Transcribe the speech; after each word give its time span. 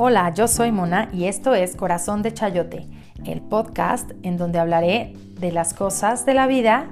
Hola, 0.00 0.32
yo 0.32 0.46
soy 0.46 0.70
Mona 0.70 1.08
y 1.12 1.24
esto 1.24 1.54
es 1.54 1.74
Corazón 1.74 2.22
de 2.22 2.32
Chayote, 2.32 2.86
el 3.24 3.40
podcast 3.40 4.12
en 4.22 4.36
donde 4.36 4.60
hablaré 4.60 5.16
de 5.40 5.50
las 5.50 5.74
cosas 5.74 6.24
de 6.24 6.34
la 6.34 6.46
vida 6.46 6.86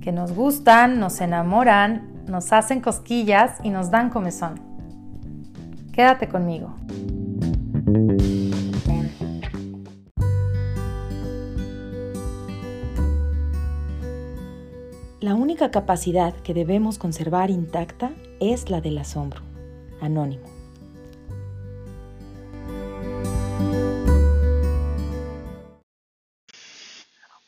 que 0.00 0.12
nos 0.12 0.32
gustan, 0.32 0.98
nos 0.98 1.20
enamoran, 1.20 2.24
nos 2.26 2.54
hacen 2.54 2.80
cosquillas 2.80 3.58
y 3.62 3.68
nos 3.68 3.90
dan 3.90 4.08
comezón. 4.08 4.62
Quédate 5.92 6.28
conmigo. 6.28 6.74
La 15.20 15.34
única 15.34 15.70
capacidad 15.70 16.32
que 16.32 16.54
debemos 16.54 16.96
conservar 16.96 17.50
intacta 17.50 18.12
es 18.40 18.70
la 18.70 18.80
del 18.80 18.96
asombro. 18.96 19.42
Anónimo. 20.00 20.57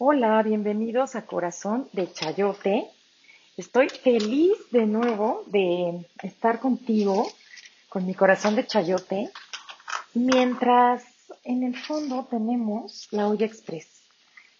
Hola, 0.02 0.42
bienvenidos 0.42 1.14
a 1.14 1.26
Corazón 1.26 1.86
de 1.92 2.10
Chayote. 2.10 2.90
Estoy 3.58 3.90
feliz 3.90 4.56
de 4.70 4.86
nuevo 4.86 5.44
de 5.48 6.06
estar 6.22 6.58
contigo, 6.58 7.30
con 7.90 8.06
mi 8.06 8.14
corazón 8.14 8.56
de 8.56 8.66
chayote, 8.66 9.30
mientras 10.14 11.04
en 11.44 11.64
el 11.64 11.76
fondo 11.76 12.26
tenemos 12.30 13.08
la 13.10 13.28
olla 13.28 13.44
express. 13.44 14.00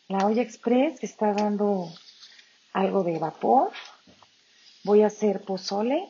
La 0.08 0.26
olla 0.26 0.42
express 0.42 1.02
está 1.02 1.32
dando 1.32 1.90
algo 2.74 3.02
de 3.02 3.18
vapor. 3.18 3.70
Voy 4.84 5.00
a 5.00 5.06
hacer 5.06 5.40
pozole. 5.40 6.06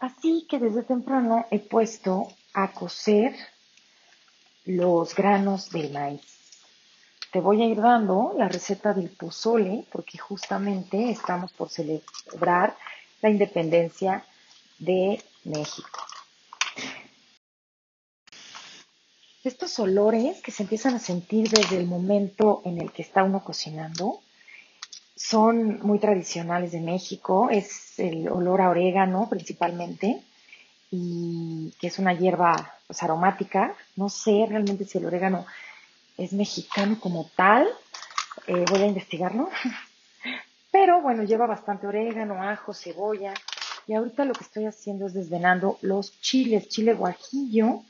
Así 0.00 0.46
que 0.50 0.58
desde 0.58 0.82
temprano 0.82 1.46
he 1.50 1.60
puesto 1.60 2.28
a 2.52 2.72
cocer 2.72 3.34
los 4.66 5.14
granos 5.14 5.70
del 5.70 5.90
maíz. 5.94 6.35
Te 7.36 7.42
voy 7.42 7.60
a 7.60 7.66
ir 7.66 7.82
dando 7.82 8.32
la 8.34 8.48
receta 8.48 8.94
del 8.94 9.10
pozole 9.10 9.84
porque 9.92 10.16
justamente 10.16 11.10
estamos 11.10 11.52
por 11.52 11.68
celebrar 11.68 12.74
la 13.20 13.28
independencia 13.28 14.24
de 14.78 15.22
México. 15.44 16.00
Estos 19.44 19.78
olores 19.78 20.40
que 20.40 20.50
se 20.50 20.62
empiezan 20.62 20.94
a 20.94 20.98
sentir 20.98 21.50
desde 21.50 21.76
el 21.76 21.84
momento 21.84 22.62
en 22.64 22.80
el 22.80 22.90
que 22.90 23.02
está 23.02 23.22
uno 23.22 23.44
cocinando 23.44 24.20
son 25.14 25.80
muy 25.82 25.98
tradicionales 25.98 26.72
de 26.72 26.80
México. 26.80 27.50
Es 27.50 27.98
el 27.98 28.30
olor 28.30 28.62
a 28.62 28.70
orégano 28.70 29.28
principalmente 29.28 30.22
y 30.90 31.74
que 31.78 31.88
es 31.88 31.98
una 31.98 32.14
hierba 32.14 32.78
pues, 32.86 33.02
aromática. 33.02 33.74
No 33.94 34.08
sé 34.08 34.46
realmente 34.48 34.86
si 34.86 34.96
el 34.96 35.04
orégano 35.04 35.44
es 36.16 36.32
mexicano 36.32 36.98
como 37.00 37.30
tal. 37.36 37.68
Eh, 38.46 38.64
voy 38.68 38.82
a 38.82 38.86
investigarlo. 38.86 39.48
Pero 40.70 41.00
bueno, 41.00 41.22
lleva 41.24 41.46
bastante 41.46 41.86
orégano, 41.86 42.42
ajo, 42.42 42.74
cebolla. 42.74 43.34
Y 43.86 43.94
ahorita 43.94 44.24
lo 44.24 44.34
que 44.34 44.44
estoy 44.44 44.66
haciendo 44.66 45.06
es 45.06 45.14
desvenando 45.14 45.78
los 45.82 46.20
chiles. 46.20 46.68
Chile 46.68 46.94
guajillo. 46.94 47.82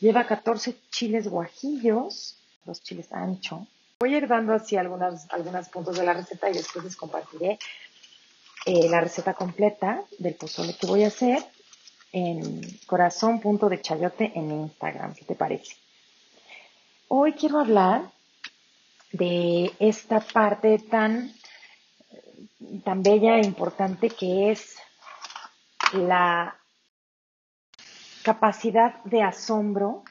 Lleva 0.00 0.26
14 0.26 0.76
chiles 0.90 1.28
guajillos. 1.28 2.36
Los 2.64 2.82
chiles 2.82 3.12
ancho. 3.12 3.66
Voy 4.00 4.14
a 4.14 4.18
ir 4.18 4.28
dando 4.28 4.54
así 4.54 4.76
algunos 4.76 5.68
puntos 5.70 5.96
de 5.96 6.04
la 6.04 6.14
receta 6.14 6.48
y 6.48 6.54
después 6.54 6.84
les 6.84 6.96
compartiré 6.96 7.58
eh, 8.66 8.88
la 8.88 9.00
receta 9.00 9.34
completa 9.34 10.02
del 10.18 10.34
pozole 10.34 10.74
que 10.74 10.86
voy 10.86 11.04
a 11.04 11.08
hacer 11.08 11.42
en 12.12 12.60
corazón.dechayote 12.86 14.32
en 14.34 14.50
Instagram, 14.50 15.14
¿qué 15.14 15.24
te 15.24 15.34
parece? 15.34 15.76
Hoy 17.12 17.32
quiero 17.32 17.58
hablar 17.58 18.12
de 19.10 19.72
esta 19.80 20.20
parte 20.20 20.78
tan, 20.78 21.32
tan 22.84 23.02
bella 23.02 23.34
e 23.38 23.44
importante 23.44 24.10
que 24.10 24.52
es 24.52 24.76
la 25.92 26.56
capacidad 28.22 29.02
de 29.02 29.24
asombro 29.24 30.04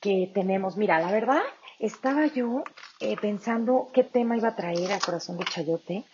que 0.00 0.28
tenemos. 0.34 0.76
Mira, 0.76 0.98
la 0.98 1.12
verdad, 1.12 1.42
estaba 1.78 2.26
yo 2.26 2.64
eh, 2.98 3.16
pensando 3.16 3.88
qué 3.94 4.02
tema 4.02 4.36
iba 4.36 4.48
a 4.48 4.56
traer 4.56 4.90
a 4.90 4.98
Corazón 4.98 5.38
de 5.38 5.44
Chayote 5.44 6.04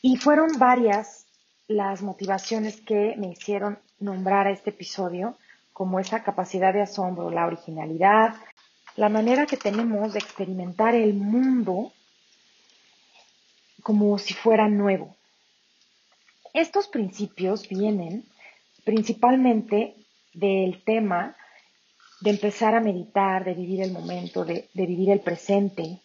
y 0.00 0.16
fueron 0.16 0.58
varias 0.58 1.26
las 1.68 2.00
motivaciones 2.00 2.80
que 2.80 3.14
me 3.18 3.28
hicieron 3.28 3.78
nombrar 4.00 4.46
a 4.46 4.52
este 4.52 4.70
episodio 4.70 5.36
como 5.74 6.00
esa 6.00 6.22
capacidad 6.22 6.72
de 6.72 6.80
asombro, 6.80 7.30
la 7.30 7.44
originalidad, 7.44 8.34
la 8.96 9.08
manera 9.08 9.46
que 9.46 9.56
tenemos 9.56 10.12
de 10.12 10.18
experimentar 10.18 10.94
el 10.94 11.14
mundo 11.14 11.92
como 13.82 14.18
si 14.18 14.34
fuera 14.34 14.68
nuevo. 14.68 15.14
Estos 16.52 16.88
principios 16.88 17.68
vienen 17.68 18.24
principalmente 18.84 19.94
del 20.32 20.82
tema 20.84 21.36
de 22.20 22.30
empezar 22.30 22.74
a 22.74 22.80
meditar, 22.80 23.44
de 23.44 23.54
vivir 23.54 23.82
el 23.82 23.92
momento, 23.92 24.44
de, 24.44 24.68
vivir 24.74 25.10
el 25.10 25.20
presente, 25.20 26.00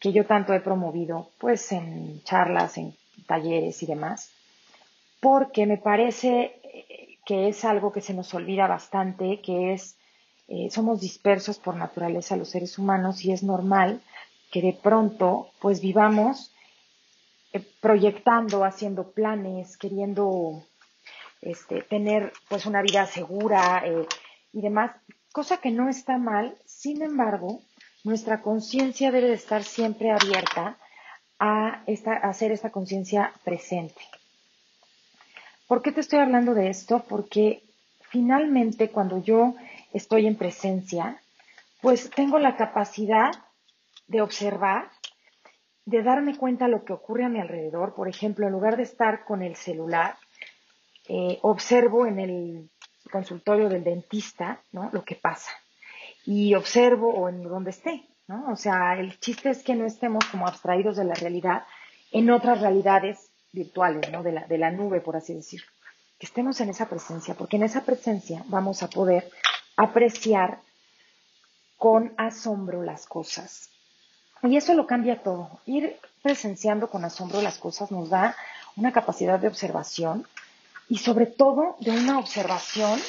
que 0.00 0.12
yo 0.12 0.26
tanto 0.26 0.52
he 0.52 0.60
promovido 0.60 1.30
pues 1.38 1.72
en 1.72 2.22
charlas, 2.24 2.76
en 2.76 2.94
talleres 3.26 3.82
y 3.82 3.86
demás, 3.86 4.30
porque 5.20 5.66
me 5.66 5.78
parece 5.78 6.60
que 7.24 7.48
es 7.48 7.64
algo 7.64 7.92
que 7.92 8.00
se 8.00 8.14
nos 8.14 8.32
olvida 8.34 8.66
bastante, 8.66 9.40
que 9.40 9.72
es 9.72 9.97
eh, 10.48 10.70
somos 10.70 11.00
dispersos 11.00 11.58
por 11.58 11.76
naturaleza 11.76 12.36
los 12.36 12.48
seres 12.48 12.78
humanos 12.78 13.22
y 13.24 13.32
es 13.32 13.42
normal 13.42 14.00
que 14.50 14.62
de 14.62 14.72
pronto 14.72 15.50
pues 15.60 15.82
vivamos 15.82 16.54
eh, 17.52 17.60
proyectando, 17.80 18.64
haciendo 18.64 19.12
planes, 19.12 19.76
queriendo 19.76 20.64
este, 21.42 21.82
tener 21.82 22.32
pues 22.48 22.64
una 22.64 22.80
vida 22.80 23.06
segura 23.06 23.82
eh, 23.84 24.06
y 24.52 24.62
demás, 24.62 24.92
cosa 25.32 25.58
que 25.58 25.70
no 25.70 25.90
está 25.90 26.16
mal, 26.16 26.56
sin 26.64 27.02
embargo, 27.02 27.60
nuestra 28.04 28.40
conciencia 28.40 29.10
debe 29.10 29.28
de 29.28 29.34
estar 29.34 29.62
siempre 29.64 30.10
abierta 30.10 30.78
a, 31.38 31.82
esta, 31.86 32.14
a 32.14 32.30
hacer 32.30 32.52
esta 32.52 32.70
conciencia 32.70 33.34
presente. 33.44 34.00
¿Por 35.66 35.82
qué 35.82 35.92
te 35.92 36.00
estoy 36.00 36.20
hablando 36.20 36.54
de 36.54 36.70
esto? 36.70 37.04
Porque 37.06 37.62
finalmente 38.10 38.90
cuando 38.90 39.22
yo 39.22 39.54
estoy 39.92 40.26
en 40.26 40.36
presencia, 40.36 41.20
pues 41.80 42.10
tengo 42.10 42.38
la 42.38 42.56
capacidad 42.56 43.30
de 44.06 44.22
observar, 44.22 44.90
de 45.84 46.02
darme 46.02 46.36
cuenta 46.36 46.68
lo 46.68 46.84
que 46.84 46.92
ocurre 46.92 47.24
a 47.24 47.28
mi 47.28 47.40
alrededor. 47.40 47.94
Por 47.94 48.08
ejemplo, 48.08 48.46
en 48.46 48.52
lugar 48.52 48.76
de 48.76 48.82
estar 48.82 49.24
con 49.24 49.42
el 49.42 49.56
celular, 49.56 50.16
eh, 51.08 51.38
observo 51.42 52.06
en 52.06 52.18
el 52.18 52.70
consultorio 53.10 53.68
del 53.68 53.84
dentista 53.84 54.60
¿no? 54.72 54.90
lo 54.92 55.04
que 55.04 55.14
pasa 55.14 55.50
y 56.26 56.54
observo 56.54 57.14
o 57.14 57.28
en 57.28 57.42
donde 57.42 57.70
esté. 57.70 58.06
¿no? 58.26 58.52
O 58.52 58.56
sea, 58.56 58.98
el 58.98 59.18
chiste 59.18 59.50
es 59.50 59.62
que 59.62 59.74
no 59.74 59.86
estemos 59.86 60.24
como 60.26 60.46
abstraídos 60.46 60.96
de 60.96 61.04
la 61.04 61.14
realidad 61.14 61.64
en 62.12 62.30
otras 62.30 62.60
realidades 62.60 63.30
virtuales, 63.52 64.10
¿no? 64.12 64.22
de, 64.22 64.32
la, 64.32 64.46
de 64.46 64.58
la 64.58 64.70
nube, 64.70 65.00
por 65.00 65.16
así 65.16 65.34
decirlo. 65.34 65.66
Que 66.18 66.26
estemos 66.26 66.60
en 66.60 66.68
esa 66.68 66.88
presencia, 66.88 67.34
porque 67.34 67.56
en 67.56 67.62
esa 67.62 67.84
presencia 67.84 68.44
vamos 68.48 68.82
a 68.82 68.90
poder 68.90 69.30
apreciar 69.78 70.60
con 71.78 72.12
asombro 72.18 72.82
las 72.82 73.06
cosas. 73.06 73.70
Y 74.42 74.56
eso 74.56 74.74
lo 74.74 74.86
cambia 74.86 75.22
todo. 75.22 75.60
Ir 75.66 75.98
presenciando 76.20 76.90
con 76.90 77.04
asombro 77.04 77.40
las 77.40 77.58
cosas 77.58 77.90
nos 77.92 78.10
da 78.10 78.36
una 78.76 78.92
capacidad 78.92 79.38
de 79.38 79.46
observación 79.46 80.26
y 80.88 80.98
sobre 80.98 81.26
todo 81.26 81.76
de 81.78 81.92
una 81.92 82.18
observación 82.18 83.00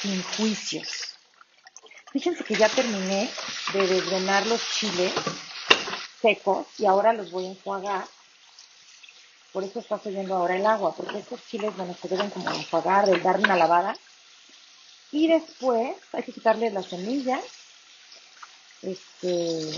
sin 0.00 0.22
juicios. 0.22 1.16
Fíjense 2.12 2.44
que 2.44 2.54
ya 2.54 2.68
terminé 2.70 3.30
de 3.74 3.86
desvenar 3.86 4.46
los 4.46 4.62
chiles 4.72 5.12
secos 6.22 6.66
y 6.78 6.86
ahora 6.86 7.12
los 7.12 7.30
voy 7.30 7.44
a 7.46 7.50
enjuagar. 7.50 8.04
Por 9.52 9.64
eso 9.64 9.80
está 9.80 9.98
subiendo 9.98 10.34
ahora 10.34 10.56
el 10.56 10.66
agua, 10.66 10.94
porque 10.96 11.18
estos 11.18 11.46
chiles, 11.46 11.76
bueno, 11.76 11.94
se 12.00 12.08
deben 12.08 12.30
como 12.30 12.50
enjuagar, 12.50 13.06
de 13.06 13.18
darle 13.20 13.44
una 13.44 13.56
lavada 13.56 13.94
y 15.14 15.28
después 15.28 15.96
hay 16.12 16.24
que 16.24 16.32
quitarle 16.32 16.72
las 16.72 16.86
semillas. 16.86 17.40
Este, 18.82 19.70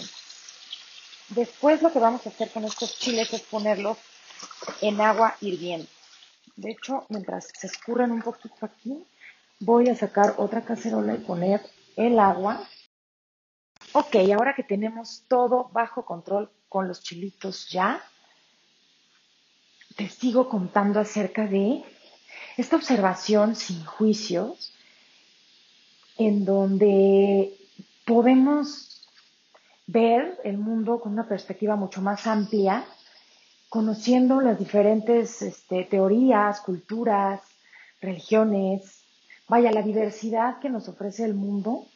después 1.29 1.83
lo 1.83 1.93
que 1.93 1.99
vamos 1.99 2.27
a 2.27 2.31
hacer 2.31 2.51
con 2.51 2.65
estos 2.65 2.99
chiles 2.99 3.31
es 3.35 3.43
ponerlos 3.43 3.99
en 4.81 4.99
agua 4.99 5.37
hirviendo. 5.43 5.87
De 6.57 6.71
hecho, 6.71 7.05
mientras 7.11 7.51
se 7.55 7.67
escurren 7.67 8.13
un 8.13 8.23
poquito 8.23 8.55
aquí, 8.63 9.05
voy 9.61 9.91
a 9.91 9.95
sacar 9.95 10.37
otra 10.39 10.65
cacerola 10.65 11.15
y 11.15 11.19
poner 11.19 11.61
el 11.97 12.19
agua. 12.19 12.67
Ok, 13.93 14.17
ahora 14.35 14.55
que 14.55 14.63
tenemos 14.63 15.25
todo 15.29 15.69
bajo 15.71 16.07
control 16.07 16.51
con 16.71 16.89
los 16.89 17.03
chilitos 17.03 17.69
ya, 17.69 18.03
te 19.97 20.09
sigo 20.09 20.49
contando 20.49 20.99
acerca 20.99 21.47
de 21.47 21.85
esta 22.57 22.77
observación 22.77 23.55
sin 23.55 23.85
juicios 23.85 24.73
en 26.19 26.45
donde 26.45 27.55
podemos 28.05 28.87
ver 29.87 30.39
el 30.45 30.59
mundo 30.59 31.01
con 31.01 31.13
una 31.13 31.29
perspectiva 31.29 31.77
mucho 31.77 32.01
más 32.01 32.27
amplia, 32.27 32.85
conociendo 33.69 34.41
las 34.41 34.59
diferentes 34.59 35.43
este, 35.43 35.85
teorías, 35.85 36.61
culturas, 36.61 37.41
religiones, 38.01 39.03
vaya, 39.49 39.73
la 39.73 39.83
diversidad 39.83 40.59
que 40.59 40.71
nos 40.71 40.89
ofrece 40.89 41.25
el 41.25 41.35
mundo 41.35 41.87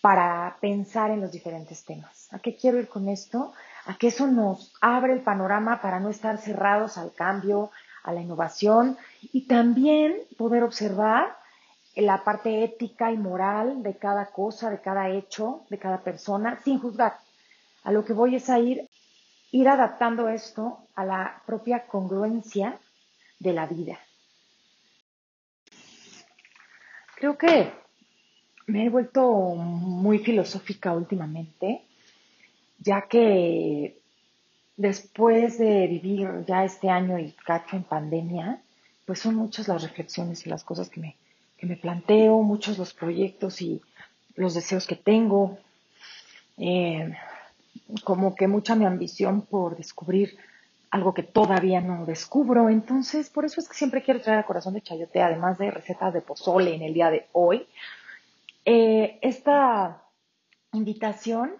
para 0.00 0.58
pensar 0.60 1.10
en 1.10 1.20
los 1.20 1.32
diferentes 1.32 1.84
temas. 1.84 2.28
¿A 2.32 2.38
qué 2.38 2.56
quiero 2.56 2.78
ir 2.78 2.88
con 2.88 3.08
esto? 3.08 3.52
A 3.86 3.96
que 3.96 4.08
eso 4.08 4.26
nos 4.26 4.74
abre 4.80 5.14
el 5.14 5.20
panorama 5.20 5.80
para 5.80 5.98
no 5.98 6.10
estar 6.10 6.38
cerrados 6.38 6.98
al 6.98 7.12
cambio, 7.14 7.70
a 8.02 8.12
la 8.12 8.20
innovación 8.20 8.98
y 9.22 9.46
también 9.46 10.14
poder 10.36 10.62
observar 10.62 11.36
la 11.96 12.24
parte 12.24 12.64
ética 12.64 13.12
y 13.12 13.16
moral 13.16 13.82
de 13.82 13.96
cada 13.96 14.26
cosa, 14.26 14.70
de 14.70 14.80
cada 14.80 15.10
hecho, 15.10 15.64
de 15.70 15.78
cada 15.78 16.02
persona, 16.02 16.60
sin 16.64 16.78
juzgar. 16.78 17.18
A 17.84 17.92
lo 17.92 18.04
que 18.04 18.12
voy 18.12 18.36
es 18.36 18.50
a 18.50 18.58
ir, 18.58 18.88
ir 19.52 19.68
adaptando 19.68 20.28
esto 20.28 20.78
a 20.94 21.04
la 21.04 21.42
propia 21.46 21.86
congruencia 21.86 22.78
de 23.38 23.52
la 23.52 23.66
vida. 23.66 23.98
Creo 27.16 27.38
que 27.38 27.72
me 28.66 28.86
he 28.86 28.88
vuelto 28.90 29.54
muy 29.54 30.18
filosófica 30.18 30.92
últimamente, 30.92 31.82
ya 32.78 33.02
que 33.02 33.98
después 34.76 35.58
de 35.58 35.86
vivir 35.86 36.44
ya 36.46 36.64
este 36.64 36.90
año 36.90 37.18
y 37.18 37.32
cacho 37.32 37.76
en 37.76 37.84
pandemia, 37.84 38.62
pues 39.06 39.20
son 39.20 39.36
muchas 39.36 39.68
las 39.68 39.82
reflexiones 39.82 40.46
y 40.46 40.50
las 40.50 40.64
cosas 40.64 40.88
que 40.88 41.00
me, 41.00 41.16
me 41.64 41.76
planteo, 41.76 42.42
muchos 42.42 42.78
los 42.78 42.94
proyectos 42.94 43.60
y 43.62 43.80
los 44.36 44.54
deseos 44.54 44.86
que 44.86 44.96
tengo, 44.96 45.58
eh, 46.58 47.14
como 48.04 48.34
que 48.34 48.48
mucha 48.48 48.74
mi 48.74 48.84
ambición 48.84 49.42
por 49.42 49.76
descubrir 49.76 50.36
algo 50.90 51.12
que 51.12 51.22
todavía 51.22 51.80
no 51.80 52.06
descubro. 52.06 52.68
Entonces, 52.68 53.30
por 53.30 53.44
eso 53.44 53.60
es 53.60 53.68
que 53.68 53.74
siempre 53.74 54.02
quiero 54.02 54.20
traer 54.20 54.38
a 54.38 54.46
Corazón 54.46 54.74
de 54.74 54.80
Chayote, 54.80 55.20
además 55.20 55.58
de 55.58 55.70
recetas 55.70 56.14
de 56.14 56.20
pozole 56.20 56.74
en 56.74 56.82
el 56.82 56.94
día 56.94 57.10
de 57.10 57.26
hoy, 57.32 57.66
eh, 58.64 59.18
esta 59.20 60.02
invitación 60.72 61.52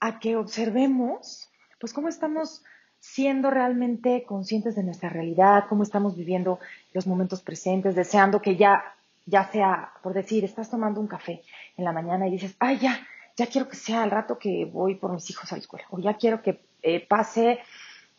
a 0.00 0.18
que 0.18 0.36
observemos, 0.36 1.50
pues, 1.78 1.92
cómo 1.92 2.08
estamos 2.08 2.62
siendo 3.00 3.50
realmente 3.50 4.24
conscientes 4.24 4.76
de 4.76 4.82
nuestra 4.82 5.08
realidad, 5.08 5.64
cómo 5.68 5.82
estamos 5.82 6.16
viviendo 6.16 6.58
los 6.92 7.06
momentos 7.06 7.42
presentes, 7.42 7.94
deseando 7.94 8.42
que 8.42 8.56
ya, 8.56 8.82
ya 9.30 9.44
sea, 9.50 9.92
por 10.02 10.12
decir, 10.12 10.44
estás 10.44 10.68
tomando 10.68 11.00
un 11.00 11.06
café 11.06 11.42
en 11.76 11.84
la 11.84 11.92
mañana 11.92 12.26
y 12.26 12.32
dices, 12.32 12.54
ay, 12.58 12.78
ya, 12.78 13.00
ya 13.36 13.46
quiero 13.46 13.68
que 13.68 13.76
sea 13.76 14.04
el 14.04 14.10
rato 14.10 14.38
que 14.38 14.64
voy 14.64 14.96
por 14.96 15.12
mis 15.12 15.30
hijos 15.30 15.50
a 15.50 15.54
la 15.54 15.60
escuela, 15.60 15.86
o 15.90 15.98
ya 15.98 16.14
quiero 16.14 16.42
que 16.42 16.60
eh, 16.82 17.06
pase 17.06 17.60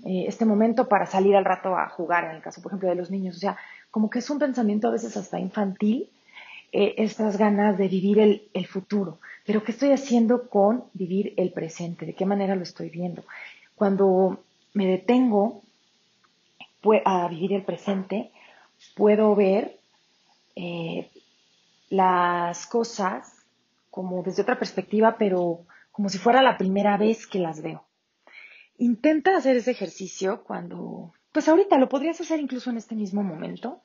eh, 0.06 0.26
este 0.28 0.46
momento 0.46 0.88
para 0.88 1.06
salir 1.06 1.36
al 1.36 1.46
rato 1.46 1.76
a 1.76 1.90
jugar, 1.90 2.26
en 2.26 2.32
el 2.32 2.42
caso, 2.42 2.62
por 2.62 2.72
ejemplo, 2.72 2.90
de 2.90 2.96
los 2.96 3.12
niños. 3.12 3.36
O 3.36 3.40
sea, 3.40 3.58
como 3.92 4.10
que 4.10 4.20
es 4.20 4.30
un 4.30 4.40
pensamiento 4.40 4.88
a 4.88 4.92
veces 4.92 5.18
hasta 5.18 5.40
infantil, 5.40 6.10
eh, 6.72 6.96
estas 6.98 7.38
ganas 7.38 7.78
de 7.78 7.90
vivir 7.90 8.18
el, 8.20 8.48
el, 8.54 8.66
futuro. 8.66 9.20
Pero 9.46 9.64
¿qué 9.64 9.74
estoy 9.74 9.92
haciendo 9.92 10.48
con 10.48 10.86
vivir 10.94 11.34
el 11.36 11.52
presente? 11.52 12.06
¿De 12.06 12.14
qué 12.14 12.26
manera 12.26 12.56
lo 12.56 12.64
estoy 12.64 12.90
viendo? 12.90 13.26
Cuando 13.76 14.42
me 14.74 14.88
detengo 14.88 15.62
a 17.06 17.28
vivir 17.28 17.54
el 17.54 17.64
presente, 17.64 18.32
puedo 18.96 19.36
ver 19.36 19.81
eh, 20.56 21.10
las 21.90 22.66
cosas 22.68 23.46
como 23.90 24.24
desde 24.24 24.42
otra 24.42 24.58
perspectiva, 24.58 25.18
pero 25.18 25.66
como 25.92 26.10
si 26.10 26.18
fuera 26.18 26.42
la 26.42 26.58
primera 26.58 26.98
vez 26.98 27.28
que 27.28 27.40
las 27.40 27.62
veo. 27.62 27.86
Intenta 28.78 29.36
hacer 29.36 29.58
ese 29.58 29.72
ejercicio 29.72 30.44
cuando, 30.44 31.14
pues 31.32 31.48
ahorita 31.48 31.78
lo 31.78 31.90
podrías 31.90 32.20
hacer 32.22 32.40
incluso 32.40 32.70
en 32.70 32.78
este 32.78 32.96
mismo 32.96 33.22
momento. 33.22 33.82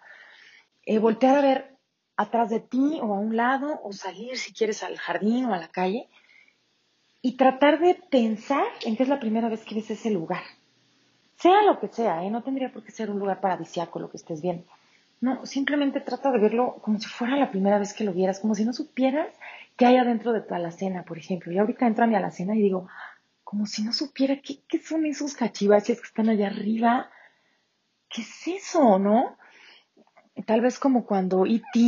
Eh, 0.86 0.98
voltear 0.98 1.36
a 1.36 1.42
ver 1.42 1.76
atrás 2.16 2.48
de 2.48 2.60
ti 2.60 2.98
o 3.02 3.14
a 3.14 3.18
un 3.18 3.36
lado 3.36 3.80
o 3.82 3.92
salir 3.92 4.38
si 4.38 4.52
quieres 4.54 4.82
al 4.82 4.96
jardín 4.96 5.46
o 5.46 5.54
a 5.54 5.58
la 5.58 5.68
calle 5.68 6.08
y 7.20 7.36
tratar 7.36 7.80
de 7.80 7.94
pensar 7.94 8.64
en 8.84 8.96
que 8.96 9.02
es 9.02 9.08
la 9.08 9.18
primera 9.20 9.48
vez 9.48 9.64
que 9.64 9.74
ves 9.74 9.90
ese 9.90 10.10
lugar. 10.10 10.42
Sea 11.36 11.62
lo 11.62 11.78
que 11.80 11.88
sea, 11.88 12.24
¿eh? 12.24 12.30
no 12.30 12.42
tendría 12.42 12.72
por 12.72 12.82
qué 12.84 12.92
ser 12.92 13.10
un 13.10 13.18
lugar 13.18 13.40
paradisiaco 13.40 13.98
lo 13.98 14.08
que 14.08 14.16
estés 14.16 14.40
viendo. 14.40 14.64
No, 15.20 15.46
simplemente 15.46 16.00
trata 16.00 16.30
de 16.30 16.38
verlo 16.38 16.76
como 16.82 16.98
si 17.00 17.08
fuera 17.08 17.36
la 17.36 17.50
primera 17.50 17.78
vez 17.78 17.94
que 17.94 18.04
lo 18.04 18.12
vieras, 18.12 18.38
como 18.40 18.54
si 18.54 18.64
no 18.64 18.72
supieras 18.72 19.28
qué 19.76 19.86
hay 19.86 19.96
adentro 19.96 20.32
de 20.32 20.42
tu 20.42 20.54
alacena, 20.54 21.04
por 21.04 21.18
ejemplo. 21.18 21.52
Y 21.52 21.58
ahorita 21.58 21.86
entro 21.86 22.04
a 22.04 22.06
mi 22.06 22.14
alacena 22.14 22.54
y 22.54 22.60
digo, 22.60 22.88
como 23.44 23.66
si 23.66 23.82
no 23.82 23.92
supiera 23.92 24.40
qué, 24.40 24.78
son 24.78 25.06
esos 25.06 25.34
cachivaches 25.34 26.00
que 26.00 26.06
están 26.06 26.28
allá 26.28 26.48
arriba. 26.48 27.10
¿Qué 28.08 28.22
es 28.22 28.46
eso, 28.48 28.98
no? 28.98 29.36
Tal 30.46 30.60
vez 30.60 30.78
como 30.78 31.06
cuando 31.06 31.46
E.T., 31.46 31.78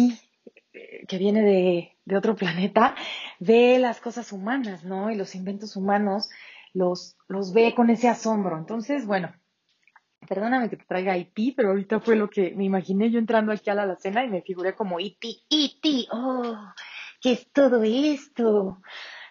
eh, 0.72 1.06
que 1.06 1.18
viene 1.18 1.42
de, 1.42 1.96
de 2.04 2.16
otro 2.16 2.34
planeta, 2.34 2.94
ve 3.38 3.78
las 3.78 4.00
cosas 4.00 4.32
humanas, 4.32 4.84
¿no? 4.84 5.10
Y 5.10 5.16
los 5.16 5.34
inventos 5.34 5.76
humanos 5.76 6.30
los, 6.72 7.16
los 7.28 7.52
ve 7.52 7.74
con 7.74 7.90
ese 7.90 8.08
asombro. 8.08 8.56
Entonces, 8.58 9.06
bueno, 9.06 9.32
perdóname 10.26 10.68
que 10.68 10.76
te 10.76 10.84
traiga 10.84 11.16
E.T., 11.16 11.54
pero 11.56 11.70
ahorita 11.70 12.00
fue 12.00 12.16
lo 12.16 12.28
que 12.28 12.54
me 12.54 12.64
imaginé 12.64 13.10
yo 13.10 13.18
entrando 13.18 13.52
aquí 13.52 13.70
a 13.70 13.74
la 13.74 13.96
cena 13.96 14.24
y 14.24 14.28
me 14.28 14.42
figuré 14.42 14.74
como 14.74 15.00
E.T., 15.00 15.28
E.T., 15.50 16.06
oh, 16.12 16.72
¿qué 17.20 17.32
es 17.32 17.52
todo 17.52 17.82
esto? 17.84 18.80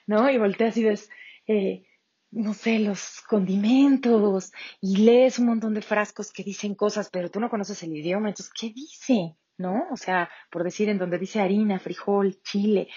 ¿No? 0.06 0.30
Y 0.30 0.38
volteé 0.38 0.68
así, 0.68 0.84
ves, 0.84 1.10
eh, 1.48 1.86
no 2.32 2.54
sé, 2.54 2.80
los 2.80 3.22
condimentos 3.28 4.52
y 4.82 4.98
lees 4.98 5.40
un 5.40 5.48
montón 5.48 5.74
de 5.74 5.82
frascos 5.82 6.32
que 6.32 6.44
dicen 6.44 6.76
cosas, 6.76 7.10
pero 7.12 7.30
tú 7.30 7.40
no 7.40 7.50
conoces 7.50 7.82
el 7.84 7.96
idioma, 7.96 8.30
entonces, 8.30 8.54
¿qué 8.54 8.72
dice? 8.74 9.36
¿No? 9.58 9.88
O 9.92 9.98
sea, 9.98 10.30
por 10.52 10.64
decir 10.64 10.90
en 10.90 11.00
donde 11.00 11.18
dice 11.18 11.42
harina, 11.42 11.80
frijol, 11.80 12.42
chile, 12.44 12.90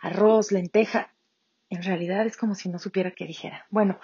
arroz, 0.00 0.52
lenteja, 0.52 1.14
en 1.70 1.82
realidad 1.82 2.26
es 2.26 2.36
como 2.36 2.54
si 2.54 2.68
no 2.68 2.78
supiera 2.78 3.10
qué 3.10 3.26
dijera. 3.26 3.66
Bueno, 3.70 3.98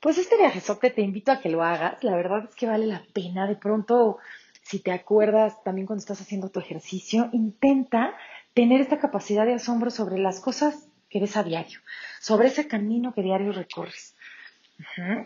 pues 0.00 0.18
este 0.18 0.36
viajezote 0.36 0.90
te 0.90 1.02
invito 1.02 1.32
a 1.32 1.40
que 1.40 1.50
lo 1.50 1.62
hagas, 1.62 2.02
la 2.02 2.16
verdad 2.16 2.44
es 2.48 2.54
que 2.54 2.66
vale 2.66 2.86
la 2.86 3.02
pena, 3.12 3.46
de 3.46 3.56
pronto, 3.56 4.18
si 4.62 4.80
te 4.80 4.92
acuerdas 4.92 5.62
también 5.62 5.86
cuando 5.86 6.00
estás 6.00 6.20
haciendo 6.20 6.48
tu 6.48 6.60
ejercicio, 6.60 7.28
intenta 7.32 8.14
tener 8.54 8.80
esta 8.80 8.98
capacidad 8.98 9.44
de 9.44 9.54
asombro 9.54 9.90
sobre 9.90 10.18
las 10.18 10.40
cosas 10.40 10.88
que 11.08 11.20
ves 11.20 11.36
a 11.36 11.42
diario, 11.42 11.80
sobre 12.20 12.48
ese 12.48 12.68
camino 12.68 13.12
que 13.12 13.22
diario 13.22 13.52
recorres. 13.52 14.16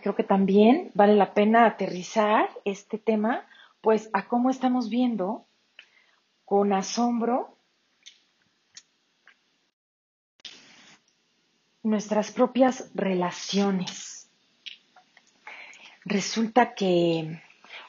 Creo 0.02 0.16
que 0.16 0.24
también 0.24 0.90
vale 0.94 1.14
la 1.14 1.32
pena 1.32 1.66
aterrizar 1.66 2.48
este 2.64 2.98
tema, 2.98 3.46
pues 3.80 4.10
a 4.12 4.26
cómo 4.26 4.50
estamos 4.50 4.88
viendo 4.88 5.46
con 6.44 6.72
asombro 6.72 7.53
nuestras 11.84 12.32
propias 12.32 12.90
relaciones. 12.94 14.28
Resulta 16.04 16.74
que 16.74 17.40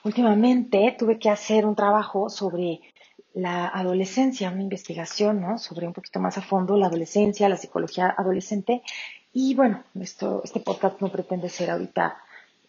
últimamente 0.04 0.96
tuve 0.98 1.18
que 1.18 1.30
hacer 1.30 1.66
un 1.66 1.76
trabajo 1.76 2.30
sobre 2.30 2.82
la 3.34 3.68
adolescencia, 3.68 4.52
una 4.52 4.62
investigación, 4.62 5.42
¿no? 5.42 5.58
Sobre 5.58 5.88
un 5.88 5.94
poquito 5.94 6.20
más 6.20 6.38
a 6.38 6.42
fondo 6.42 6.78
la 6.78 6.88
adolescencia, 6.88 7.50
la 7.50 7.58
psicología 7.58 8.14
adolescente 8.18 8.84
y 9.34 9.54
bueno, 9.54 9.84
esto, 10.00 10.42
este 10.46 10.62
podcast 10.62 11.02
no 11.02 11.10
pretende 11.10 11.50
ser 11.50 11.70
ahorita 11.70 12.18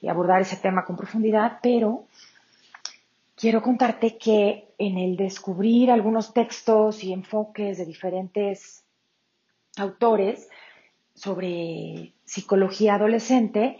y 0.00 0.08
abordar 0.08 0.42
ese 0.42 0.56
tema 0.56 0.84
con 0.84 0.96
profundidad, 0.96 1.60
pero 1.62 2.06
quiero 3.36 3.62
contarte 3.62 4.18
que 4.18 4.74
en 4.76 4.98
el 4.98 5.16
descubrir 5.16 5.92
algunos 5.92 6.32
textos 6.32 7.04
y 7.04 7.12
enfoques 7.12 7.78
de 7.78 7.86
diferentes 7.86 8.82
autores 9.76 10.48
sobre 11.16 12.14
psicología 12.24 12.94
adolescente, 12.94 13.78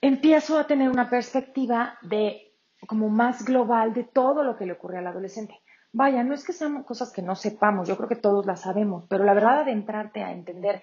empiezo 0.00 0.58
a 0.58 0.66
tener 0.66 0.88
una 0.88 1.10
perspectiva 1.10 1.98
de 2.02 2.54
como 2.86 3.08
más 3.08 3.44
global 3.44 3.92
de 3.92 4.04
todo 4.04 4.44
lo 4.44 4.56
que 4.56 4.64
le 4.64 4.72
ocurre 4.72 4.98
al 4.98 5.06
adolescente. 5.08 5.60
Vaya, 5.92 6.22
no 6.22 6.34
es 6.34 6.44
que 6.44 6.52
sean 6.52 6.84
cosas 6.84 7.12
que 7.12 7.22
no 7.22 7.34
sepamos, 7.34 7.88
yo 7.88 7.96
creo 7.96 8.08
que 8.08 8.16
todos 8.16 8.46
las 8.46 8.60
sabemos, 8.60 9.04
pero 9.08 9.24
la 9.24 9.34
verdad 9.34 9.64
de 9.64 9.72
entrarte 9.72 10.22
a 10.22 10.32
entender 10.32 10.82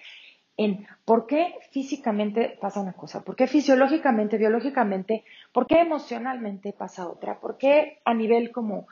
en 0.56 0.86
por 1.04 1.26
qué 1.26 1.54
físicamente 1.70 2.58
pasa 2.60 2.80
una 2.80 2.92
cosa, 2.92 3.24
por 3.24 3.34
qué 3.34 3.46
fisiológicamente, 3.46 4.36
biológicamente, 4.36 5.24
por 5.52 5.66
qué 5.66 5.80
emocionalmente 5.80 6.72
pasa 6.72 7.08
otra, 7.08 7.40
por 7.40 7.56
qué 7.56 8.00
a 8.04 8.12
nivel 8.12 8.52
como 8.52 8.86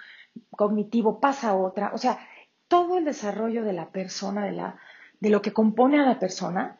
cognitivo 0.50 1.20
pasa 1.20 1.54
otra, 1.54 1.92
o 1.92 1.98
sea, 1.98 2.18
todo 2.66 2.98
el 2.98 3.04
desarrollo 3.04 3.64
de 3.64 3.74
la 3.74 3.90
persona, 3.90 4.46
de, 4.46 4.52
la, 4.52 4.78
de 5.22 5.30
lo 5.30 5.40
que 5.40 5.52
compone 5.52 6.00
a 6.00 6.04
la 6.04 6.18
persona, 6.18 6.78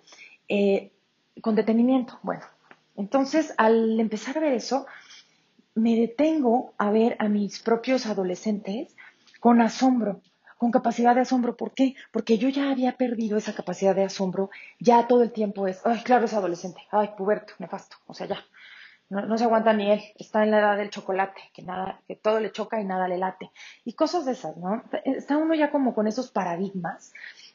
eh, 0.49 0.91
con 1.41 1.55
detenimiento. 1.55 2.19
Bueno, 2.25 2.43
entonces 2.97 3.55
al 3.57 4.01
empezar 4.01 4.37
a 4.37 4.41
ver 4.41 4.55
eso, 4.55 4.85
me 5.77 5.95
detengo 5.95 6.75
a 6.77 6.91
ver 6.91 7.15
a 7.21 7.29
mis 7.29 7.61
propios 7.61 8.05
adolescentes 8.07 8.97
con 9.39 9.61
asombro, 9.61 10.23
con 10.59 10.73
capacidad 10.73 11.15
de 11.15 11.21
asombro. 11.21 11.57
¿Por 11.57 11.73
qué? 11.73 11.95
Porque 12.11 12.37
yo 12.37 12.49
ya 12.49 12.73
había 12.73 12.97
perdido 12.97 13.39
esa 13.39 13.55
capacidad 13.55 13.95
de 13.95 14.05
asombro. 14.05 14.51
Ya 14.81 15.07
todo 15.07 15.23
el 15.23 15.31
tiempo 15.31 15.69
es, 15.69 15.81
ay, 15.87 16.01
claro, 16.03 16.25
es 16.25 16.35
adolescente. 16.35 16.81
Ay, 16.91 17.11
puberto, 17.17 17.55
nefasto. 17.61 17.97
O 18.07 18.15
sea, 18.15 18.27
ya. 18.27 18.39
No, 19.09 19.39
se 19.39 19.45
aguanta 19.45 19.73
ni 19.73 19.89
él. 19.89 20.03
Está 20.19 20.43
en 20.43 20.51
la 20.51 20.59
edad 20.59 20.77
del 20.79 20.91
chocolate, 20.91 21.41
que 21.53 21.63
nada, 21.63 22.01
que 22.09 22.17
todo 22.17 22.41
le 22.41 22.51
choca 22.51 22.81
y 22.81 22.85
nada 22.85 23.07
le 23.07 23.19
late. 23.19 23.53
Y 23.85 23.93
cosas 23.93 24.25
de 24.25 24.33
esas, 24.33 24.57
¿no? 24.57 24.83
Está 25.05 25.37
uno 25.37 25.55
ya 25.55 25.71
como 25.71 25.95
con 25.95 26.07
esos 26.07 26.31
paradigmas 26.31 27.13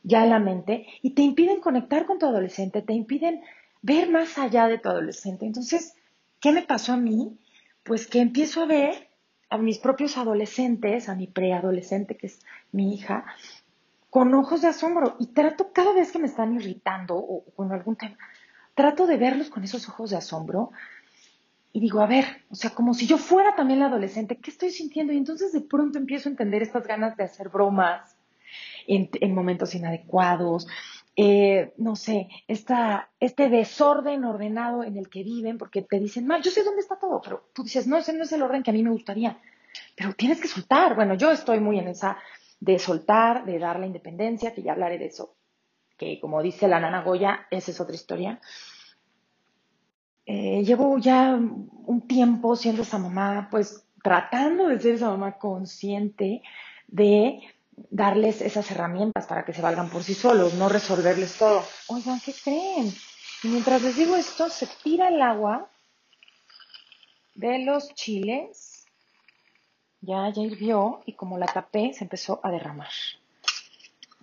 ya 0.08 0.24
en 0.24 0.30
la 0.30 0.40
mente 0.40 0.88
y 1.02 1.12
te 1.12 1.22
impiden 1.22 1.60
conectar 1.60 2.06
con 2.06 2.18
tu 2.18 2.26
adolescente, 2.26 2.82
te 2.82 2.94
impiden 2.94 3.42
ver 3.82 4.10
más 4.10 4.38
allá 4.38 4.68
de 4.68 4.80
tu 4.80 4.90
adolescente. 4.90 5.46
Entonces, 5.46 5.96
¿qué 6.40 6.52
me 6.54 6.62
pasó 6.62 6.94
a 6.94 6.98
mí? 6.98 7.38
Pues 7.84 8.08
que 8.08 8.22
empiezo 8.22 8.64
a 8.64 8.68
ver 8.68 9.10
a 9.50 9.58
mis 9.58 9.80
propios 9.80 10.18
adolescentes, 10.18 11.10
a 11.10 11.16
mi 11.16 11.28
preadolescente, 11.28 12.16
que 12.16 12.28
es 12.28 12.40
mi 12.72 12.94
hija, 12.94 13.26
con 14.10 14.34
ojos 14.34 14.62
de 14.62 14.70
asombro. 14.70 15.18
Y 15.20 15.28
trato 15.28 15.72
cada 15.74 15.94
vez 15.94 16.12
que 16.12 16.20
me 16.20 16.28
están 16.28 16.56
irritando 16.56 17.16
o, 17.18 17.44
con 17.56 17.72
algún 17.74 17.98
tema, 17.98 18.18
trato 18.76 19.08
de 19.08 19.18
verlos 19.18 19.50
con 19.50 19.64
esos 19.64 19.88
ojos 19.90 20.12
de 20.12 20.18
asombro. 20.18 20.72
Y 21.74 21.82
digo, 21.82 22.00
a 22.00 22.08
ver, 22.08 22.26
o 22.50 22.56
sea, 22.56 22.72
como 22.72 22.94
si 22.94 23.08
yo 23.08 23.18
fuera 23.18 23.56
también 23.56 23.80
la 23.80 23.88
adolescente, 23.88 24.38
¿qué 24.38 24.52
estoy 24.52 24.72
sintiendo? 24.72 25.12
Y 25.12 25.18
entonces 25.18 25.52
de 25.52 25.62
pronto 25.62 26.00
empiezo 26.00 26.30
a 26.30 26.32
entender 26.32 26.64
estas 26.64 26.88
ganas 26.88 27.18
de 27.18 27.26
hacer 27.26 27.50
bromas 27.50 28.17
en, 28.88 29.10
en 29.14 29.36
momentos 29.36 29.76
inadecuados, 29.76 30.68
eh, 31.20 31.74
no 31.78 31.96
sé, 31.96 32.30
esta, 32.48 33.10
este 33.20 33.50
desorden 33.50 34.24
ordenado 34.24 34.84
en 34.84 34.98
el 34.98 35.10
que 35.10 35.24
viven, 35.24 35.58
porque 35.58 35.82
te 35.82 36.00
dicen, 36.00 36.30
yo 36.44 36.52
sé 36.52 36.64
dónde 36.64 36.82
está 36.82 37.00
todo, 37.00 37.20
pero 37.22 37.50
tú 37.54 37.64
dices, 37.64 37.88
no, 37.88 37.98
ese 37.98 38.14
no 38.14 38.24
es 38.24 38.32
el 38.32 38.44
orden 38.44 38.62
que 38.62 38.70
a 38.70 38.74
mí 38.74 38.84
me 38.84 38.92
gustaría, 38.92 39.40
pero 39.96 40.14
tienes 40.14 40.40
que 40.40 40.48
soltar. 40.48 40.96
Bueno, 40.96 41.16
yo 41.16 41.32
estoy 41.32 41.60
muy 41.60 41.80
en 41.80 41.88
esa 41.88 42.18
de 42.60 42.78
soltar, 42.78 43.46
de 43.46 43.58
dar 43.58 43.80
la 43.80 43.88
independencia, 43.88 44.54
que 44.54 44.62
ya 44.62 44.74
hablaré 44.74 45.00
de 45.00 45.08
eso, 45.08 45.36
que 45.98 46.20
como 46.20 46.42
dice 46.44 46.68
la 46.68 46.80
nana 46.80 47.02
Goya, 47.02 47.48
esa 47.50 47.72
es 47.72 47.82
otra 47.82 47.96
historia. 47.96 48.40
Eh, 50.28 50.64
llevo 50.64 51.00
ya 51.00 51.34
un 51.34 52.08
tiempo 52.08 52.56
siendo 52.56 52.84
esa 52.84 53.00
mamá, 53.00 53.48
pues 53.50 53.88
tratando 54.04 54.68
de 54.68 54.80
ser 54.80 54.94
esa 54.94 55.10
mamá 55.10 55.40
consciente 55.40 56.44
de 56.88 57.40
darles 57.78 58.42
esas 58.42 58.70
herramientas 58.72 59.28
para 59.28 59.46
que 59.46 59.54
se 59.54 59.62
valgan 59.62 59.90
por 59.90 60.04
sí 60.04 60.14
solos, 60.14 60.56
no 60.56 60.68
resolverles 60.68 61.38
todo. 61.38 61.64
Oigan, 61.88 62.20
¿qué 62.20 62.34
creen? 62.34 62.94
Y 63.44 63.48
mientras 63.48 63.82
les 63.82 63.96
digo 63.96 64.16
esto, 64.16 64.50
se 64.50 64.68
tira 64.84 65.10
el 65.10 65.22
agua 65.22 65.70
de 67.36 67.60
los 67.60 67.94
chiles. 67.94 68.86
Ya, 70.02 70.30
ya 70.30 70.42
hirvió 70.42 71.02
y 71.06 71.14
como 71.14 71.38
la 71.38 71.46
tapé, 71.46 71.94
se 71.94 72.04
empezó 72.04 72.40
a 72.44 72.52
derramar. 72.52 72.90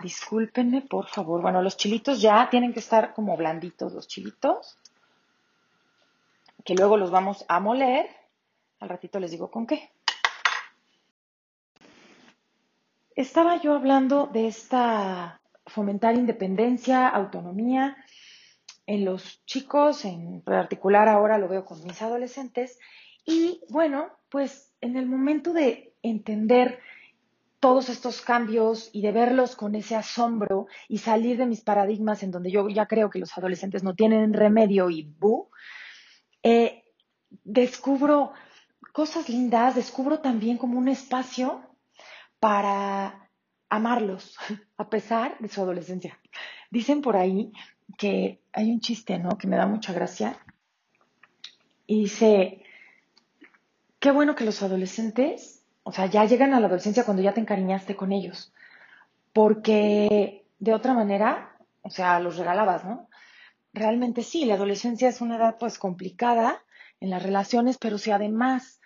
Discúlpenme, 0.03 0.83
por 0.83 1.09
favor. 1.09 1.41
Bueno, 1.41 1.63
los 1.63 1.77
chilitos 1.77 2.21
ya 2.21 2.49
tienen 2.51 2.73
que 2.73 2.81
estar 2.81 3.15
como 3.15 3.37
blanditos 3.37 3.93
los 3.93 4.09
chilitos. 4.09 4.77
Que 6.65 6.75
luego 6.75 6.97
los 6.97 7.11
vamos 7.11 7.45
a 7.49 7.61
moler. 7.61 8.09
Al 8.81 8.89
ratito 8.89 9.21
les 9.21 9.31
digo 9.31 9.51
con 9.51 9.67
qué. 9.67 9.91
Estaba 13.17 13.61
yo 13.61 13.75
hablando 13.75 14.27
de 14.27 14.49
esta 14.49 15.41
fomentar 15.67 16.17
independencia, 16.17 17.07
autonomía 17.09 17.97
en 18.87 19.05
los 19.05 19.45
chicos, 19.47 20.05
en 20.05 20.43
particular 20.43 21.09
ahora 21.09 21.39
lo 21.39 21.49
veo 21.49 21.65
con 21.65 21.83
mis 21.85 22.03
adolescentes, 22.03 22.79
y 23.25 23.61
bueno, 23.71 24.09
pues 24.29 24.75
en 24.81 24.97
el 24.97 25.07
momento 25.07 25.53
de 25.53 25.95
entender 26.03 26.81
todos 27.61 27.89
estos 27.89 28.21
cambios 28.21 28.91
y 28.93 29.01
de 29.01 29.13
verlos 29.13 29.55
con 29.55 29.77
ese 29.77 29.95
asombro 29.95 30.67
y 30.89 30.99
salir 30.99 31.39
de 31.39 31.47
mis 31.47 31.61
paradigmas 31.61 32.25
en 32.25 32.33
donde 32.33 32.51
yo 32.51 32.69
ya 32.69 32.87
creo 32.87 33.11
que 33.11 33.21
los 33.21 33.39
adolescentes 33.39 33.85
no 33.85 33.95
tienen 33.95 34.35
remedio 34.35 34.91
y 34.91 35.05
bu, 35.05 35.51
eh, 36.43 36.83
descubro 37.45 38.33
cosas 38.93 39.29
lindas, 39.29 39.77
descubro 39.77 40.19
también 40.19 40.59
como 40.59 40.79
un 40.79 40.89
espacio 40.89 41.74
para 42.45 43.31
amarlos 43.71 44.37
a 44.77 44.91
pesar 44.91 45.39
de 45.39 45.49
su 45.49 45.63
adolescencia. 45.63 46.21
Dicen 46.71 47.01
por 47.01 47.17
ahí 47.17 47.55
que 47.97 48.43
hay 48.53 48.71
un 48.71 48.81
chiste, 48.81 49.19
¿no? 49.19 49.39
Que 49.39 49.47
me 49.47 49.57
da 49.57 49.67
mucha 49.67 49.95
gracia. 49.95 50.37
Y 51.87 52.03
dice, 52.03 52.63
qué 53.99 54.11
bueno 54.11 54.35
que 54.35 54.45
los 54.45 54.63
adolescentes, 54.63 55.65
o 55.85 55.93
sea, 55.93 56.05
ya 56.05 56.27
llegan 56.27 56.53
a 56.53 56.61
la 56.61 56.67
adolescencia 56.67 57.07
cuando 57.07 57.23
ya 57.23 57.33
te 57.33 57.41
encariñaste 57.41 57.97
con 57.97 58.13
ellos. 58.13 58.53
Porque 59.33 60.45
de 60.59 60.75
otra 60.75 60.93
manera, 60.93 61.57
o 61.81 61.89
sea, 61.89 62.21
los 62.21 62.37
regalabas, 62.37 62.85
¿no? 62.85 63.09
Realmente 63.73 64.23
sí, 64.23 64.45
la 64.45 64.57
adolescencia 64.57 65.09
es 65.09 65.23
una 65.23 65.37
edad 65.37 65.57
pues 65.59 65.79
complicada 65.79 66.63
en 67.01 67.09
las 67.09 67.23
relaciones, 67.23 67.79
pero 67.79 67.97
si 67.97 68.11
además 68.11 68.83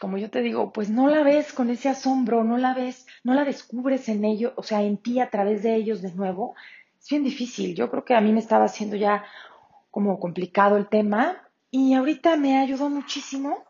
como 0.00 0.16
yo 0.16 0.30
te 0.30 0.40
digo, 0.40 0.72
pues 0.72 0.88
no 0.88 1.08
la 1.08 1.22
ves 1.22 1.52
con 1.52 1.68
ese 1.68 1.90
asombro, 1.90 2.42
no 2.42 2.56
la 2.56 2.72
ves, 2.72 3.06
no 3.22 3.34
la 3.34 3.44
descubres 3.44 4.08
en 4.08 4.24
ellos, 4.24 4.54
o 4.56 4.62
sea, 4.62 4.82
en 4.82 4.96
ti 4.96 5.20
a 5.20 5.28
través 5.28 5.62
de 5.62 5.74
ellos 5.74 6.00
de 6.00 6.12
nuevo, 6.14 6.54
es 6.98 7.06
bien 7.10 7.22
difícil. 7.22 7.74
Yo 7.74 7.90
creo 7.90 8.04
que 8.04 8.14
a 8.14 8.20
mí 8.22 8.32
me 8.32 8.40
estaba 8.40 8.64
haciendo 8.64 8.96
ya 8.96 9.24
como 9.90 10.18
complicado 10.18 10.78
el 10.78 10.88
tema 10.88 11.42
y 11.70 11.92
ahorita 11.92 12.36
me 12.36 12.58
ayudó 12.58 12.88
muchísimo 12.88 13.64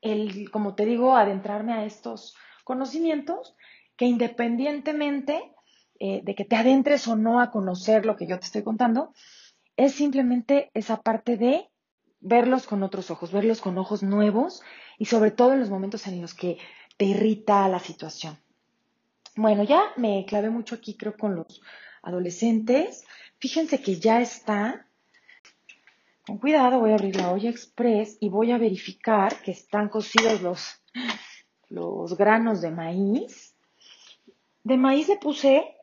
el, 0.00 0.50
como 0.50 0.74
te 0.74 0.84
digo, 0.84 1.16
adentrarme 1.16 1.74
a 1.74 1.84
estos 1.84 2.34
conocimientos 2.64 3.54
que 3.96 4.06
independientemente 4.06 5.54
eh, 6.00 6.22
de 6.24 6.34
que 6.34 6.44
te 6.44 6.56
adentres 6.56 7.06
o 7.06 7.14
no 7.14 7.40
a 7.40 7.52
conocer 7.52 8.04
lo 8.04 8.16
que 8.16 8.26
yo 8.26 8.38
te 8.40 8.46
estoy 8.46 8.64
contando, 8.64 9.12
es 9.76 9.92
simplemente 9.92 10.72
esa 10.74 11.02
parte 11.02 11.36
de 11.36 11.70
verlos 12.18 12.66
con 12.66 12.82
otros 12.82 13.10
ojos, 13.10 13.32
verlos 13.32 13.60
con 13.60 13.78
ojos 13.78 14.02
nuevos 14.02 14.62
y 15.00 15.06
sobre 15.06 15.30
todo 15.30 15.54
en 15.54 15.60
los 15.60 15.70
momentos 15.70 16.06
en 16.06 16.20
los 16.20 16.34
que 16.34 16.58
te 16.98 17.06
irrita 17.06 17.66
la 17.68 17.78
situación. 17.80 18.38
Bueno, 19.34 19.64
ya 19.64 19.80
me 19.96 20.26
clavé 20.26 20.50
mucho 20.50 20.74
aquí, 20.74 20.94
creo, 20.94 21.16
con 21.16 21.34
los 21.34 21.62
adolescentes. 22.02 23.06
Fíjense 23.38 23.80
que 23.80 23.98
ya 23.98 24.20
está. 24.20 24.86
Con 26.26 26.36
cuidado, 26.36 26.80
voy 26.80 26.90
a 26.90 26.96
abrir 26.96 27.16
la 27.16 27.32
olla 27.32 27.48
express 27.48 28.18
y 28.20 28.28
voy 28.28 28.52
a 28.52 28.58
verificar 28.58 29.40
que 29.40 29.52
están 29.52 29.88
cocidos 29.88 30.42
los, 30.42 30.82
los 31.70 32.14
granos 32.18 32.60
de 32.60 32.70
maíz. 32.70 33.54
De 34.64 34.76
maíz 34.76 35.08
le 35.08 35.16
puse 35.16 35.78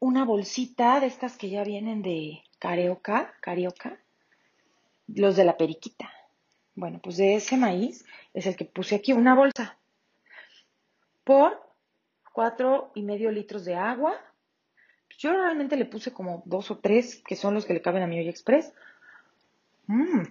una 0.00 0.24
bolsita 0.24 0.98
de 0.98 1.08
estas 1.08 1.36
que 1.36 1.50
ya 1.50 1.62
vienen 1.62 2.00
de 2.00 2.42
carioca, 2.58 3.34
carioca, 3.42 4.00
los 5.08 5.36
de 5.36 5.44
la 5.44 5.58
periquita. 5.58 6.10
Bueno, 6.74 7.00
pues 7.02 7.16
de 7.16 7.34
ese 7.34 7.56
maíz 7.56 8.04
es 8.34 8.46
el 8.46 8.56
que 8.56 8.64
puse 8.64 8.94
aquí, 8.94 9.12
una 9.12 9.34
bolsa 9.34 9.76
por 11.24 11.60
cuatro 12.32 12.90
y 12.94 13.02
medio 13.02 13.30
litros 13.30 13.64
de 13.64 13.74
agua. 13.74 14.14
Yo 15.18 15.32
realmente 15.32 15.76
le 15.76 15.84
puse 15.84 16.12
como 16.12 16.42
dos 16.46 16.70
o 16.70 16.78
tres, 16.78 17.22
que 17.26 17.36
son 17.36 17.54
los 17.54 17.66
que 17.66 17.74
le 17.74 17.82
caben 17.82 18.02
a 18.02 18.06
mi 18.06 18.18
olla 18.18 18.30
express. 18.30 18.72
Mm, 19.86 20.22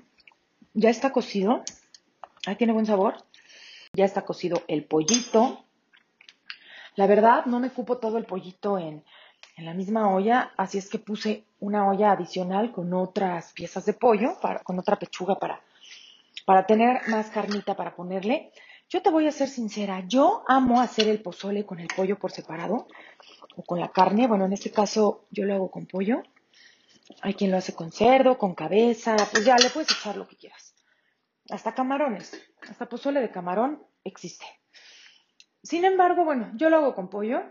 ya 0.74 0.90
está 0.90 1.12
cocido. 1.12 1.64
Ahí 2.46 2.56
tiene 2.56 2.74
buen 2.74 2.88
sabor. 2.88 3.24
Ya 3.94 4.06
está 4.06 4.24
cocido 4.24 4.64
el 4.68 4.84
pollito. 4.84 5.64
La 6.96 7.08
verdad, 7.08 7.46
no 7.46 7.60
me 7.60 7.70
cupo 7.70 8.00
todo 8.00 8.18
el 8.18 8.26
pollito 8.26 8.78
en, 8.78 9.04
en 9.58 9.66
la 9.66 9.74
misma 9.74 10.10
olla, 10.14 10.52
así 10.58 10.78
es 10.78 10.90
que 10.90 11.00
puse 11.00 11.44
una 11.60 11.88
olla 11.88 12.12
adicional 12.12 12.72
con 12.72 12.94
otras 12.94 13.54
piezas 13.54 13.86
de 13.86 13.94
pollo, 13.94 14.38
con 14.64 14.80
otra 14.80 14.98
pechuga 14.98 15.36
para, 15.36 15.62
para 16.46 16.66
tener 16.66 17.02
más 17.08 17.30
carnita 17.30 17.76
para 17.76 17.96
ponerle. 17.96 18.52
Yo 18.90 19.02
te 19.02 19.10
voy 19.10 19.28
a 19.28 19.32
ser 19.32 19.48
sincera, 19.48 20.04
yo 20.08 20.44
amo 20.48 20.82
hacer 20.82 21.08
el 21.08 21.22
pozole 21.22 21.66
con 21.66 21.80
el 21.80 21.88
pollo 21.88 22.20
por 22.20 22.32
separado 22.32 22.88
o 23.56 23.64
con 23.64 23.80
la 23.80 23.90
carne. 23.92 24.28
Bueno, 24.28 24.46
en 24.46 24.54
este 24.54 24.72
caso 24.72 25.26
yo 25.32 25.46
lo 25.46 25.54
hago 25.54 25.72
con 25.72 25.86
pollo. 25.86 26.22
Hay 27.22 27.34
quien 27.34 27.52
lo 27.52 27.58
hace 27.58 27.74
con 27.74 27.92
cerdo, 27.92 28.38
con 28.38 28.56
cabeza, 28.56 29.16
pues 29.32 29.46
ya 29.46 29.56
le 29.58 29.70
puedes 29.70 29.92
echar 29.92 30.18
lo 30.18 30.28
que 30.28 30.38
quieras. 30.38 30.76
Hasta 31.50 31.74
camarones, 31.74 32.40
hasta 32.70 32.88
pozole 32.88 33.22
de 33.22 33.32
camarón 33.32 33.84
existe. 34.04 34.46
Sin 35.64 35.86
embargo, 35.86 36.26
bueno, 36.26 36.52
yo 36.56 36.70
lo 36.70 36.78
hago 36.78 36.96
con 36.96 37.10
pollo 37.10 37.42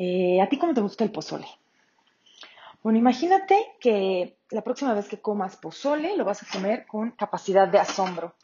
eh, 0.00 0.40
¿A 0.40 0.48
ti 0.48 0.58
cómo 0.58 0.72
te 0.74 0.80
gusta 0.80 1.02
el 1.02 1.10
pozole? 1.10 1.48
Bueno, 2.82 2.98
imagínate 2.98 3.56
que 3.80 4.38
la 4.50 4.62
próxima 4.62 4.94
vez 4.94 5.08
que 5.08 5.20
comas 5.20 5.56
pozole 5.56 6.16
lo 6.16 6.24
vas 6.24 6.42
a 6.42 6.46
comer 6.50 6.86
con 6.86 7.10
capacidad 7.12 7.68
de 7.68 7.78
asombro. 7.78 8.34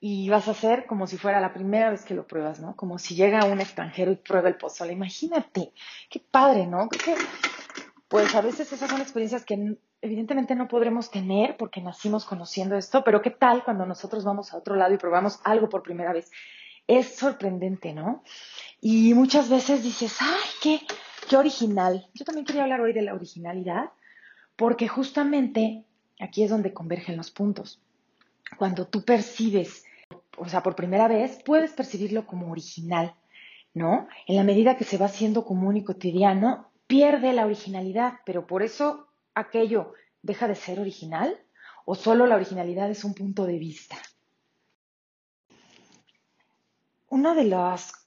Y 0.00 0.28
vas 0.28 0.48
a 0.48 0.50
hacer 0.50 0.86
como 0.86 1.06
si 1.06 1.16
fuera 1.16 1.40
la 1.40 1.54
primera 1.54 1.90
vez 1.90 2.04
que 2.04 2.14
lo 2.14 2.26
pruebas, 2.26 2.60
¿no? 2.60 2.76
Como 2.76 2.98
si 2.98 3.14
llega 3.14 3.46
un 3.46 3.60
extranjero 3.60 4.12
y 4.12 4.16
prueba 4.16 4.48
el 4.48 4.56
pozole. 4.56 4.92
Imagínate, 4.92 5.72
qué 6.10 6.20
padre, 6.20 6.66
¿no? 6.66 6.88
Que, 6.90 7.14
pues 8.08 8.34
a 8.34 8.42
veces 8.42 8.70
esas 8.70 8.90
son 8.90 9.00
experiencias 9.00 9.46
que 9.46 9.78
evidentemente 10.02 10.54
no 10.54 10.68
podremos 10.68 11.10
tener 11.10 11.56
porque 11.56 11.80
nacimos 11.80 12.26
conociendo 12.26 12.76
esto, 12.76 13.02
pero 13.02 13.22
¿qué 13.22 13.30
tal 13.30 13.64
cuando 13.64 13.86
nosotros 13.86 14.24
vamos 14.24 14.52
a 14.52 14.58
otro 14.58 14.76
lado 14.76 14.92
y 14.92 14.98
probamos 14.98 15.40
algo 15.44 15.70
por 15.70 15.82
primera 15.82 16.12
vez? 16.12 16.30
es 16.86 17.16
sorprendente, 17.16 17.92
¿no? 17.92 18.22
Y 18.80 19.14
muchas 19.14 19.48
veces 19.48 19.82
dices, 19.82 20.16
ay, 20.20 20.50
qué, 20.62 20.80
qué 21.24 21.36
original. 21.36 22.08
Yo 22.14 22.24
también 22.24 22.44
quería 22.44 22.62
hablar 22.62 22.80
hoy 22.80 22.92
de 22.92 23.02
la 23.02 23.14
originalidad, 23.14 23.90
porque 24.56 24.88
justamente 24.88 25.84
aquí 26.20 26.42
es 26.42 26.50
donde 26.50 26.72
convergen 26.72 27.16
los 27.16 27.30
puntos. 27.30 27.80
Cuando 28.58 28.86
tú 28.86 29.04
percibes, 29.04 29.84
o 30.36 30.48
sea, 30.48 30.62
por 30.62 30.76
primera 30.76 31.08
vez, 31.08 31.40
puedes 31.44 31.72
percibirlo 31.72 32.26
como 32.26 32.50
original, 32.50 33.14
¿no? 33.72 34.08
En 34.26 34.36
la 34.36 34.44
medida 34.44 34.76
que 34.76 34.84
se 34.84 34.98
va 34.98 35.06
haciendo 35.06 35.44
común 35.44 35.76
y 35.76 35.84
cotidiano, 35.84 36.70
pierde 36.86 37.32
la 37.32 37.46
originalidad, 37.46 38.14
pero 38.24 38.46
por 38.46 38.62
eso 38.62 39.08
aquello 39.34 39.94
deja 40.22 40.48
de 40.48 40.54
ser 40.54 40.80
original 40.80 41.38
o 41.84 41.94
solo 41.94 42.26
la 42.26 42.36
originalidad 42.36 42.90
es 42.90 43.04
un 43.04 43.14
punto 43.14 43.46
de 43.46 43.58
vista. 43.58 43.96
Uno 47.08 47.34
de 47.34 47.44
los 47.44 48.03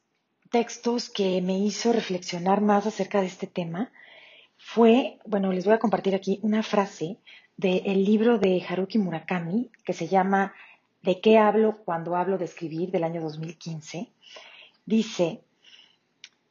textos 0.49 1.09
que 1.09 1.41
me 1.41 1.57
hizo 1.59 1.93
reflexionar 1.93 2.61
más 2.61 2.85
acerca 2.85 3.21
de 3.21 3.27
este 3.27 3.47
tema 3.47 3.91
fue, 4.57 5.19
bueno, 5.25 5.51
les 5.51 5.65
voy 5.65 5.73
a 5.73 5.79
compartir 5.79 6.15
aquí 6.15 6.39
una 6.41 6.63
frase 6.63 7.17
del 7.57 8.03
libro 8.03 8.37
de 8.37 8.63
Haruki 8.67 8.97
Murakami 8.97 9.69
que 9.83 9.93
se 9.93 10.07
llama 10.07 10.53
¿De 11.01 11.21
qué 11.21 11.37
hablo 11.37 11.77
cuando 11.85 12.15
hablo 12.15 12.37
de 12.37 12.45
escribir? 12.45 12.91
del 12.91 13.03
año 13.03 13.21
2015. 13.21 14.09
Dice, 14.85 15.41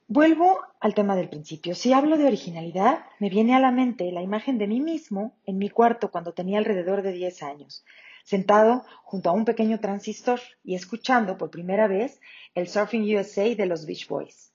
vuelvo 0.08 0.60
al 0.80 0.94
tema 0.94 1.16
del 1.16 1.28
principio. 1.28 1.74
Si 1.74 1.92
hablo 1.92 2.16
de 2.16 2.26
originalidad, 2.26 3.04
me 3.18 3.28
viene 3.28 3.54
a 3.54 3.60
la 3.60 3.70
mente 3.70 4.12
la 4.12 4.22
imagen 4.22 4.58
de 4.58 4.66
mí 4.66 4.80
mismo 4.80 5.34
en 5.46 5.58
mi 5.58 5.68
cuarto 5.68 6.10
cuando 6.10 6.32
tenía 6.32 6.58
alrededor 6.58 7.02
de 7.02 7.12
10 7.12 7.42
años 7.42 7.84
sentado 8.26 8.84
junto 9.04 9.30
a 9.30 9.32
un 9.32 9.44
pequeño 9.44 9.78
transistor 9.78 10.40
y 10.64 10.74
escuchando 10.74 11.38
por 11.38 11.48
primera 11.48 11.86
vez 11.86 12.20
el 12.56 12.66
Surfing 12.66 13.04
USA 13.16 13.54
de 13.54 13.66
los 13.66 13.86
Beach 13.86 14.08
Boys 14.08 14.52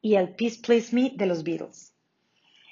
y 0.00 0.14
el 0.14 0.34
Peace 0.34 0.60
Please 0.64 0.96
Me 0.96 1.12
de 1.14 1.26
los 1.26 1.44
Beatles. 1.44 1.92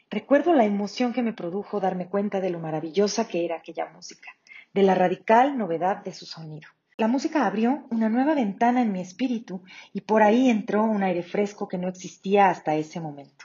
Recuerdo 0.08 0.54
la 0.54 0.64
emoción 0.64 1.12
que 1.12 1.22
me 1.22 1.34
produjo 1.34 1.80
darme 1.80 2.08
cuenta 2.08 2.40
de 2.40 2.48
lo 2.48 2.58
maravillosa 2.58 3.28
que 3.28 3.44
era 3.44 3.56
aquella 3.56 3.90
música, 3.90 4.30
de 4.72 4.84
la 4.84 4.94
radical 4.94 5.58
novedad 5.58 6.02
de 6.02 6.14
su 6.14 6.24
sonido. 6.24 6.68
La 6.96 7.08
música 7.08 7.44
abrió 7.44 7.86
una 7.90 8.08
nueva 8.08 8.34
ventana 8.34 8.80
en 8.80 8.92
mi 8.92 9.02
espíritu 9.02 9.62
y 9.92 10.00
por 10.00 10.22
ahí 10.22 10.48
entró 10.48 10.84
un 10.84 11.02
aire 11.02 11.24
fresco 11.24 11.68
que 11.68 11.76
no 11.76 11.88
existía 11.88 12.48
hasta 12.48 12.74
ese 12.74 13.00
momento. 13.00 13.44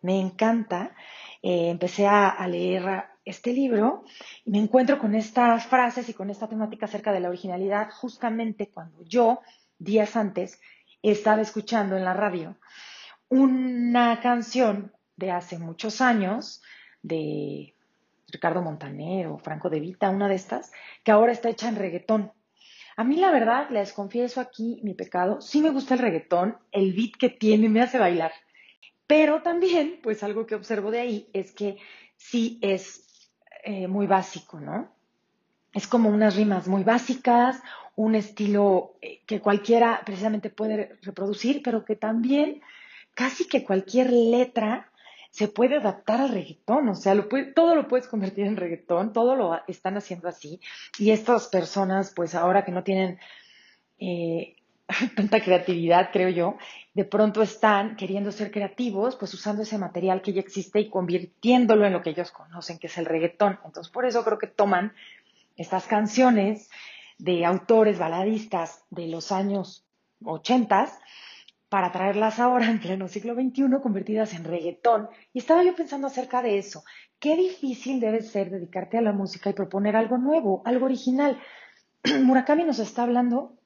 Me 0.00 0.18
encanta. 0.18 0.94
Eh, 1.42 1.68
empecé 1.68 2.06
a 2.06 2.46
leer 2.48 3.04
este 3.28 3.52
libro 3.52 4.04
y 4.44 4.50
me 4.50 4.58
encuentro 4.58 4.98
con 4.98 5.14
estas 5.14 5.66
frases 5.66 6.08
y 6.08 6.14
con 6.14 6.30
esta 6.30 6.48
temática 6.48 6.86
acerca 6.86 7.12
de 7.12 7.20
la 7.20 7.28
originalidad 7.28 7.90
justamente 7.90 8.68
cuando 8.68 9.04
yo, 9.04 9.40
días 9.78 10.16
antes, 10.16 10.60
estaba 11.02 11.42
escuchando 11.42 11.96
en 11.96 12.04
la 12.04 12.14
radio 12.14 12.56
una 13.28 14.20
canción 14.20 14.92
de 15.16 15.30
hace 15.30 15.58
muchos 15.58 16.00
años 16.00 16.62
de 17.02 17.74
Ricardo 18.28 18.62
Montaner 18.62 19.26
o 19.26 19.38
Franco 19.38 19.68
de 19.68 19.80
Vita, 19.80 20.10
una 20.10 20.28
de 20.28 20.34
estas, 20.34 20.72
que 21.04 21.12
ahora 21.12 21.32
está 21.32 21.50
hecha 21.50 21.68
en 21.68 21.76
reggaetón. 21.76 22.32
A 22.96 23.04
mí 23.04 23.16
la 23.16 23.30
verdad, 23.30 23.68
les 23.70 23.92
confieso 23.92 24.40
aquí 24.40 24.80
mi 24.82 24.94
pecado, 24.94 25.40
sí 25.40 25.60
me 25.60 25.70
gusta 25.70 25.94
el 25.94 26.00
reggaetón, 26.00 26.58
el 26.72 26.94
beat 26.94 27.12
que 27.18 27.28
tiene 27.28 27.68
me 27.68 27.82
hace 27.82 27.98
bailar. 27.98 28.32
Pero 29.06 29.42
también, 29.42 30.00
pues 30.02 30.22
algo 30.22 30.46
que 30.46 30.54
observo 30.54 30.90
de 30.90 31.00
ahí 31.00 31.30
es 31.32 31.52
que 31.52 31.78
sí 32.16 32.58
es 32.60 33.07
eh, 33.64 33.88
muy 33.88 34.06
básico, 34.06 34.60
¿no? 34.60 34.88
Es 35.72 35.86
como 35.86 36.08
unas 36.08 36.36
rimas 36.36 36.66
muy 36.66 36.84
básicas, 36.84 37.60
un 37.96 38.14
estilo 38.14 38.94
eh, 39.02 39.20
que 39.26 39.40
cualquiera 39.40 40.00
precisamente 40.04 40.50
puede 40.50 40.98
reproducir, 41.02 41.62
pero 41.62 41.84
que 41.84 41.96
también 41.96 42.62
casi 43.14 43.46
que 43.48 43.64
cualquier 43.64 44.12
letra 44.12 44.90
se 45.30 45.48
puede 45.48 45.76
adaptar 45.76 46.20
al 46.20 46.30
reggaetón, 46.30 46.88
o 46.88 46.94
sea, 46.94 47.14
todo 47.54 47.74
lo 47.74 47.88
puedes 47.88 48.06
convertir 48.06 48.46
en 48.46 48.56
reggaetón, 48.56 49.12
todo 49.12 49.36
lo 49.36 49.60
están 49.66 49.96
haciendo 49.96 50.28
así. 50.28 50.60
Y 50.98 51.10
estas 51.10 51.48
personas, 51.48 52.12
pues 52.14 52.34
ahora 52.34 52.64
que 52.64 52.72
no 52.72 52.82
tienen 52.82 53.18
eh, 53.98 54.56
tanta 55.16 55.40
creatividad, 55.40 56.10
creo 56.12 56.30
yo, 56.30 56.56
de 56.94 57.04
pronto 57.04 57.42
están 57.42 57.96
queriendo 57.96 58.32
ser 58.32 58.50
creativos, 58.50 59.16
pues 59.16 59.32
usando 59.34 59.62
ese 59.62 59.78
material 59.78 60.22
que 60.22 60.32
ya 60.32 60.40
existe 60.40 60.80
y 60.80 60.88
convirtiéndolo 60.88 61.86
en 61.86 61.92
lo 61.92 62.02
que 62.02 62.10
ellos 62.10 62.30
conocen, 62.32 62.78
que 62.78 62.86
es 62.86 62.98
el 62.98 63.04
reggaetón. 63.04 63.58
Entonces, 63.64 63.92
por 63.92 64.06
eso 64.06 64.24
creo 64.24 64.38
que 64.38 64.46
toman 64.46 64.92
estas 65.56 65.86
canciones 65.86 66.70
de 67.18 67.44
autores 67.44 67.98
baladistas 67.98 68.84
de 68.90 69.08
los 69.08 69.32
años 69.32 69.84
80 70.24 70.88
para 71.68 71.92
traerlas 71.92 72.38
ahora 72.38 72.66
en 72.66 72.80
pleno 72.80 73.08
siglo 73.08 73.34
XXI 73.34 73.64
convertidas 73.82 74.32
en 74.32 74.44
reggaetón. 74.44 75.08
Y 75.34 75.40
estaba 75.40 75.62
yo 75.64 75.74
pensando 75.74 76.06
acerca 76.06 76.42
de 76.42 76.56
eso. 76.56 76.82
Qué 77.18 77.36
difícil 77.36 78.00
debe 78.00 78.22
ser 78.22 78.50
dedicarte 78.50 78.96
a 78.96 79.02
la 79.02 79.12
música 79.12 79.50
y 79.50 79.52
proponer 79.52 79.96
algo 79.96 80.16
nuevo, 80.16 80.62
algo 80.64 80.86
original. 80.86 81.38
Murakami 82.22 82.64
nos 82.64 82.78
está 82.78 83.02
hablando 83.02 83.58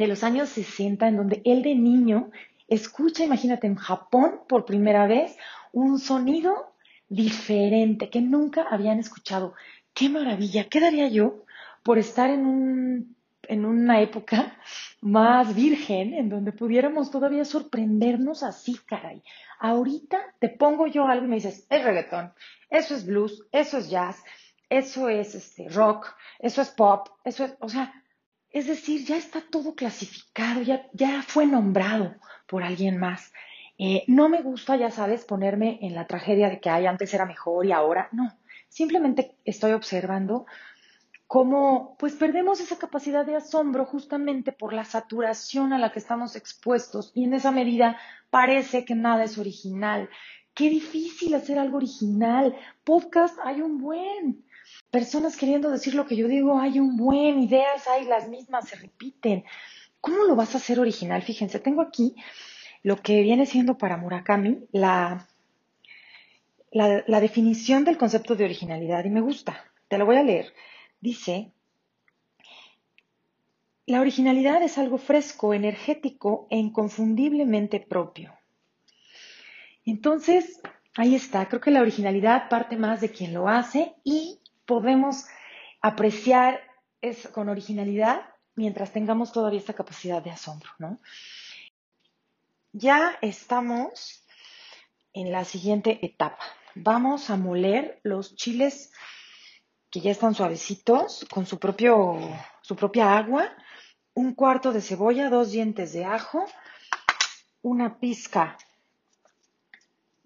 de 0.00 0.08
los 0.08 0.24
años 0.24 0.48
60, 0.48 1.06
en 1.08 1.16
donde 1.18 1.42
él 1.44 1.62
de 1.62 1.74
niño 1.74 2.30
escucha, 2.68 3.22
imagínate, 3.22 3.66
en 3.66 3.74
Japón 3.74 4.40
por 4.48 4.64
primera 4.64 5.06
vez, 5.06 5.36
un 5.72 5.98
sonido 5.98 6.72
diferente 7.10 8.08
que 8.08 8.22
nunca 8.22 8.66
habían 8.70 8.98
escuchado. 8.98 9.54
¡Qué 9.92 10.08
maravilla! 10.08 10.68
¿Qué 10.70 10.80
daría 10.80 11.08
yo 11.08 11.44
por 11.82 11.98
estar 11.98 12.30
en, 12.30 12.46
un, 12.46 13.16
en 13.42 13.66
una 13.66 14.00
época 14.00 14.56
más 15.02 15.54
virgen, 15.54 16.14
en 16.14 16.30
donde 16.30 16.52
pudiéramos 16.52 17.10
todavía 17.10 17.44
sorprendernos 17.44 18.42
así, 18.42 18.78
caray? 18.86 19.22
Ahorita 19.58 20.18
te 20.38 20.48
pongo 20.48 20.86
yo 20.86 21.06
algo 21.06 21.26
y 21.26 21.28
me 21.28 21.36
dices, 21.36 21.66
es 21.68 21.84
reggaetón, 21.84 22.32
eso 22.70 22.94
es 22.94 23.04
blues, 23.04 23.44
eso 23.52 23.76
es 23.76 23.90
jazz, 23.90 24.22
eso 24.70 25.10
es 25.10 25.34
este, 25.34 25.68
rock, 25.68 26.06
eso 26.38 26.62
es 26.62 26.70
pop, 26.70 27.08
eso 27.24 27.44
es, 27.44 27.54
o 27.60 27.68
sea, 27.68 27.99
es 28.52 28.66
decir, 28.66 29.04
ya 29.04 29.16
está 29.16 29.40
todo 29.40 29.74
clasificado, 29.74 30.62
ya, 30.62 31.22
fue 31.22 31.46
nombrado 31.46 32.14
por 32.46 32.62
alguien 32.62 32.98
más. 32.98 33.32
Eh, 33.78 34.04
no 34.08 34.28
me 34.28 34.42
gusta, 34.42 34.76
ya 34.76 34.90
sabes, 34.90 35.24
ponerme 35.24 35.78
en 35.82 35.94
la 35.94 36.06
tragedia 36.06 36.50
de 36.50 36.60
que 36.60 36.68
Ay, 36.68 36.86
antes 36.86 37.14
era 37.14 37.26
mejor 37.26 37.64
y 37.64 37.72
ahora 37.72 38.08
no. 38.12 38.36
Simplemente 38.68 39.36
estoy 39.44 39.72
observando 39.72 40.46
cómo 41.26 41.96
pues 41.98 42.14
perdemos 42.14 42.60
esa 42.60 42.76
capacidad 42.76 43.24
de 43.24 43.36
asombro 43.36 43.86
justamente 43.86 44.50
por 44.50 44.72
la 44.72 44.84
saturación 44.84 45.72
a 45.72 45.78
la 45.78 45.92
que 45.92 46.00
estamos 46.00 46.34
expuestos 46.34 47.12
y 47.14 47.24
en 47.24 47.34
esa 47.34 47.52
medida 47.52 47.98
parece 48.30 48.84
que 48.84 48.96
nada 48.96 49.24
es 49.24 49.38
original. 49.38 50.10
Qué 50.54 50.68
difícil 50.68 51.34
hacer 51.34 51.58
algo 51.58 51.76
original. 51.78 52.56
Podcast 52.84 53.38
hay 53.44 53.60
un 53.60 53.78
buen 53.78 54.44
personas 54.90 55.36
queriendo 55.36 55.70
decir 55.70 55.94
lo 55.94 56.06
que 56.06 56.16
yo 56.16 56.28
digo, 56.28 56.58
hay 56.58 56.78
un 56.78 56.96
buen, 56.96 57.40
ideas 57.40 57.86
hay 57.88 58.04
las 58.04 58.28
mismas, 58.28 58.68
se 58.68 58.76
repiten. 58.76 59.44
¿Cómo 60.00 60.24
lo 60.24 60.36
vas 60.36 60.54
a 60.54 60.58
hacer 60.58 60.80
original? 60.80 61.22
Fíjense, 61.22 61.60
tengo 61.60 61.82
aquí 61.82 62.14
lo 62.82 62.96
que 62.96 63.22
viene 63.22 63.46
siendo 63.46 63.76
para 63.76 63.96
Murakami 63.96 64.66
la, 64.72 65.28
la, 66.70 67.20
definición 67.20 67.84
del 67.84 67.98
concepto 67.98 68.34
de 68.34 68.44
originalidad 68.44 69.04
y 69.04 69.10
me 69.10 69.20
gusta. 69.20 69.64
Te 69.88 69.98
lo 69.98 70.06
voy 70.06 70.16
a 70.16 70.22
leer. 70.22 70.54
Dice, 71.00 71.52
la 73.86 74.00
originalidad 74.00 74.62
es 74.62 74.78
algo 74.78 74.98
fresco, 74.98 75.52
energético 75.52 76.46
e 76.50 76.56
inconfundiblemente 76.56 77.80
propio. 77.80 78.32
Entonces, 79.84 80.60
ahí 80.96 81.14
está. 81.14 81.48
Creo 81.48 81.60
que 81.60 81.70
la 81.70 81.80
originalidad 81.80 82.48
parte 82.48 82.76
más 82.76 83.00
de 83.00 83.10
quien 83.10 83.32
lo 83.34 83.48
hace 83.48 83.94
y 84.04 84.40
podemos 84.66 85.26
apreciar 85.80 86.60
es, 87.00 87.28
con 87.28 87.48
originalidad 87.48 88.22
mientras 88.54 88.92
tengamos 88.92 89.32
todavía 89.32 89.58
esta 89.58 89.72
capacidad 89.72 90.22
de 90.22 90.30
asombro, 90.30 90.70
¿no? 90.78 91.00
Ya 92.72 93.18
estamos 93.20 94.24
en 95.12 95.32
la 95.32 95.44
siguiente 95.44 96.04
etapa. 96.04 96.44
Vamos 96.74 97.30
a 97.30 97.36
moler 97.36 98.00
los 98.04 98.36
chiles 98.36 98.92
que 99.90 100.00
ya 100.00 100.12
están 100.12 100.34
suavecitos 100.34 101.26
con 101.32 101.46
su, 101.46 101.58
propio, 101.58 102.16
su 102.62 102.76
propia 102.76 103.16
agua, 103.16 103.50
un 104.14 104.34
cuarto 104.34 104.72
de 104.72 104.80
cebolla, 104.80 105.30
dos 105.30 105.50
dientes 105.50 105.92
de 105.92 106.04
ajo, 106.04 106.44
una 107.62 107.98
pizca 107.98 108.56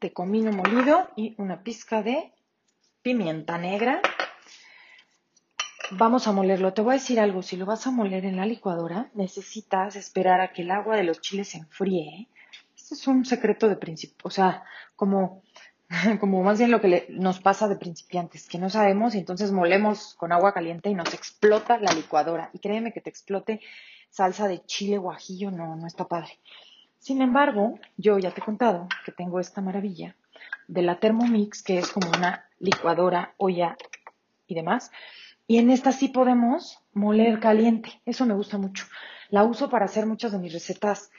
de 0.04 0.12
comino 0.12 0.52
molido 0.52 1.08
y 1.16 1.34
una 1.38 1.62
pizca 1.62 2.02
de 2.02 2.30
pimienta 3.00 3.56
negra 3.56 4.02
Vamos 5.90 6.26
a 6.26 6.32
molerlo. 6.32 6.72
Te 6.72 6.82
voy 6.82 6.92
a 6.92 6.98
decir 6.98 7.20
algo. 7.20 7.42
Si 7.42 7.56
lo 7.56 7.66
vas 7.66 7.86
a 7.86 7.90
moler 7.90 8.24
en 8.24 8.36
la 8.36 8.46
licuadora, 8.46 9.10
necesitas 9.14 9.96
esperar 9.96 10.40
a 10.40 10.52
que 10.52 10.62
el 10.62 10.70
agua 10.70 10.96
de 10.96 11.04
los 11.04 11.20
chiles 11.20 11.48
se 11.48 11.58
enfríe. 11.58 12.28
Este 12.76 12.94
es 12.94 13.06
un 13.06 13.24
secreto 13.24 13.68
de 13.68 13.76
principio. 13.76 14.16
O 14.24 14.30
sea, 14.30 14.64
como, 14.96 15.42
como 16.20 16.42
más 16.42 16.58
bien 16.58 16.70
lo 16.70 16.80
que 16.80 17.06
nos 17.10 17.38
pasa 17.40 17.68
de 17.68 17.76
principiantes, 17.76 18.48
que 18.48 18.58
no 18.58 18.70
sabemos 18.70 19.14
y 19.14 19.18
entonces 19.18 19.52
molemos 19.52 20.14
con 20.14 20.32
agua 20.32 20.52
caliente 20.52 20.88
y 20.88 20.94
nos 20.94 21.12
explota 21.14 21.78
la 21.78 21.92
licuadora. 21.92 22.50
Y 22.52 22.58
créeme 22.58 22.92
que 22.92 23.00
te 23.00 23.10
explote 23.10 23.60
salsa 24.10 24.48
de 24.48 24.64
chile 24.64 24.98
guajillo, 24.98 25.50
no, 25.50 25.76
no 25.76 25.86
está 25.86 26.08
padre. 26.08 26.38
Sin 27.04 27.20
embargo, 27.20 27.78
yo 27.98 28.18
ya 28.18 28.30
te 28.30 28.40
he 28.40 28.44
contado 28.44 28.88
que 29.04 29.12
tengo 29.12 29.38
esta 29.38 29.60
maravilla 29.60 30.16
de 30.68 30.80
la 30.80 31.00
Thermomix, 31.00 31.62
que 31.62 31.76
es 31.76 31.90
como 31.90 32.08
una 32.08 32.48
licuadora, 32.58 33.34
olla 33.36 33.76
y 34.46 34.54
demás. 34.54 34.90
Y 35.46 35.58
en 35.58 35.68
esta 35.68 35.92
sí 35.92 36.08
podemos 36.08 36.78
moler 36.94 37.40
caliente. 37.40 38.00
Eso 38.06 38.24
me 38.24 38.32
gusta 38.32 38.56
mucho. 38.56 38.86
La 39.28 39.44
uso 39.44 39.68
para 39.68 39.84
hacer 39.84 40.06
muchas 40.06 40.32
de 40.32 40.38
mis 40.38 40.54
recetas 40.54 41.10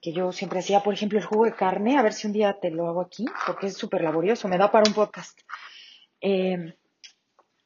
que 0.00 0.12
yo 0.12 0.30
siempre 0.30 0.60
hacía, 0.60 0.84
por 0.84 0.94
ejemplo, 0.94 1.18
el 1.18 1.24
jugo 1.24 1.46
de 1.46 1.56
carne. 1.56 1.98
A 1.98 2.02
ver 2.02 2.12
si 2.12 2.28
un 2.28 2.32
día 2.32 2.60
te 2.60 2.70
lo 2.70 2.86
hago 2.86 3.00
aquí, 3.00 3.24
porque 3.44 3.66
es 3.66 3.76
súper 3.76 4.02
laborioso. 4.02 4.46
Me 4.46 4.56
da 4.56 4.70
para 4.70 4.88
un 4.88 4.94
podcast. 4.94 5.36
Eh, 6.20 6.76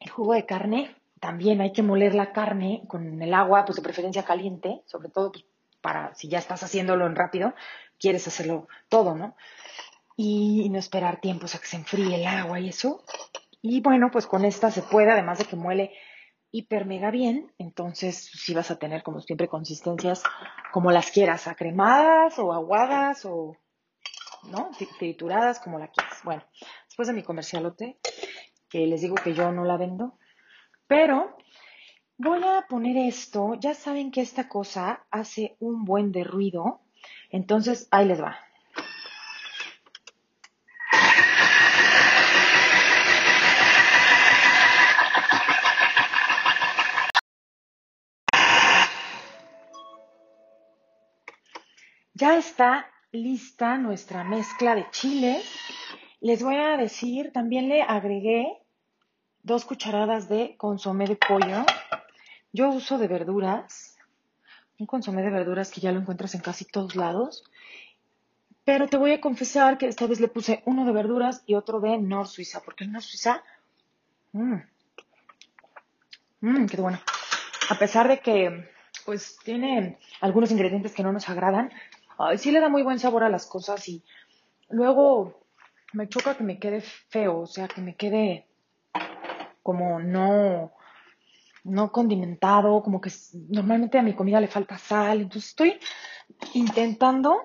el 0.01 0.11
jugo 0.11 0.33
de 0.33 0.47
carne, 0.47 0.97
también 1.21 1.61
hay 1.61 1.75
que 1.75 1.83
moler 1.83 2.15
la 2.15 2.33
carne 2.33 2.85
con 2.89 3.21
el 3.21 3.35
agua, 3.35 3.67
pues 3.67 3.77
de 3.77 3.83
preferencia 3.83 4.23
caliente, 4.23 4.81
sobre 4.87 5.11
todo 5.11 5.33
pues, 5.33 5.45
para 5.81 6.15
si 6.15 6.29
ya 6.29 6.39
estás 6.39 6.63
haciéndolo 6.63 7.07
en 7.07 7.17
rápido, 7.17 7.55
quieres 7.99 8.27
hacerlo 8.27 8.69
todo, 8.89 9.15
¿no? 9.15 9.37
Y 10.17 10.69
no 10.71 10.79
esperar 10.79 11.21
tiempos 11.21 11.55
a 11.55 11.61
que 11.61 11.67
se 11.67 11.77
enfríe 11.77 12.17
el 12.17 12.27
agua 12.27 12.61
y 12.61 12.69
eso. 12.69 13.05
Y 13.63 13.81
bueno, 13.81 14.11
pues 14.11 14.27
con 14.27 14.45
esta 14.45 14.71
se 14.71 14.83
puede, 14.83 15.13
además 15.13 15.39
de 15.39 15.45
que 15.45 15.57
muele 15.57 15.93
hiper 16.51 16.87
mega 16.87 17.11
bien, 17.11 17.53
entonces 17.59 18.31
sí 18.33 18.55
vas 18.55 18.71
a 18.71 18.79
tener 18.79 19.03
como 19.03 19.21
siempre 19.21 19.49
consistencias 19.49 20.23
como 20.73 20.91
las 20.91 21.11
quieras, 21.11 21.47
acremadas 21.47 22.39
o 22.39 22.53
aguadas 22.53 23.25
o, 23.25 23.57
¿no? 24.45 24.71
Trituradas 24.99 25.61
como 25.61 25.79
la 25.79 25.89
quieras. 25.89 26.21
Bueno, 26.25 26.43
después 26.87 27.09
de 27.09 27.15
mi 27.15 27.23
comercialote, 27.23 27.99
que 28.69 28.87
les 28.87 29.01
digo 29.01 29.15
que 29.17 29.35
yo 29.35 29.53
no 29.53 29.65
la 29.65 29.77
vendo, 29.77 30.19
pero 30.87 31.37
voy 32.19 32.43
a 32.43 32.67
poner 32.69 32.97
esto, 32.97 33.55
ya 33.55 33.75
saben 33.75 34.11
que 34.11 34.21
esta 34.21 34.49
cosa 34.49 35.05
hace 35.11 35.57
un 35.61 35.85
buen 35.85 36.11
de 36.11 36.25
ruido, 36.25 36.81
entonces 37.31 37.87
ahí 37.93 38.07
les 38.07 38.21
va. 38.21 38.37
Ya 52.15 52.37
está 52.37 52.91
lista 53.13 53.79
nuestra 53.79 54.25
mezcla 54.25 54.75
de 54.75 54.91
chile. 54.91 55.41
Les 56.21 56.43
voy 56.43 56.57
a 56.57 56.77
decir, 56.77 57.31
también 57.33 57.69
le 57.69 57.83
agregué 57.83 58.59
dos 59.45 59.65
cucharadas 59.65 60.29
de 60.29 60.57
consomé 60.57 61.07
de 61.07 61.15
pollo. 61.15 61.65
Yo 62.53 62.71
uso 62.71 62.99
de 62.99 63.09
verduras, 63.09 63.99
un 64.79 64.87
consomé 64.87 65.23
de 65.23 65.31
verduras 65.31 65.71
que 65.71 65.81
ya 65.81 65.93
lo 65.93 66.01
encuentras 66.01 66.35
en 66.35 66.41
casi 66.41 66.65
todos 66.65 66.97
lados. 66.97 67.45
Pero 68.65 68.87
te 68.89 68.97
voy 68.97 69.13
a 69.13 69.21
confesar 69.21 69.79
que 69.79 69.87
esta 69.87 70.07
vez 70.07 70.21
le 70.21 70.29
puse 70.29 70.63
uno 70.67 70.85
de 70.85 70.93
verduras 70.93 71.43
y 71.47 71.55
otro 71.55 71.81
de 71.81 71.99
Nor 71.99 72.29
Suiza, 72.29 72.61
porque 72.61 72.85
el 72.85 72.93
Nor 72.93 73.03
Suiza, 73.03 73.43
mmm, 74.33 74.57
mmm, 76.41 76.67
qué 76.67 76.77
bueno. 76.81 77.01
A 77.71 77.79
pesar 77.79 78.09
de 78.09 78.21
que, 78.21 78.71
pues, 79.05 79.39
tiene 79.45 79.99
algunos 80.21 80.51
ingredientes 80.51 80.93
que 80.95 81.03
no 81.03 81.13
nos 81.13 81.29
agradan, 81.29 81.71
sí 82.37 82.51
le 82.51 82.61
da 82.61 82.69
muy 82.69 82.83
buen 82.83 82.99
sabor 82.99 83.25
a 83.25 83.31
las 83.31 83.47
cosas 83.47 83.89
y 83.89 84.03
luego 84.71 85.47
me 85.93 86.09
choca 86.09 86.37
que 86.37 86.45
me 86.45 86.59
quede 86.59 86.81
feo, 86.81 87.41
o 87.41 87.47
sea, 87.47 87.69
que 87.69 87.81
me 87.81 87.95
quede 87.95 88.47
como 89.63 90.01
no, 90.01 90.73
no 91.69 91.93
condimentado, 91.93 92.83
como 92.83 93.01
que 93.01 93.11
normalmente 93.49 93.99
a 93.99 94.03
mi 94.03 94.15
comida 94.15 94.41
le 94.41 94.49
falta 94.49 94.79
sal, 94.79 95.21
entonces 95.21 95.51
estoy 95.51 95.79
intentando 96.55 97.37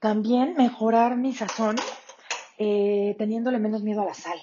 también 0.00 0.54
mejorar 0.56 1.16
mi 1.16 1.34
sazón 1.34 1.76
eh, 2.58 3.14
teniéndole 3.18 3.58
menos 3.58 3.82
miedo 3.82 4.02
a 4.02 4.06
la 4.06 4.14
sal 4.14 4.38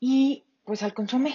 y 0.00 0.44
pues 0.64 0.82
al 0.82 0.94
consomé, 0.94 1.34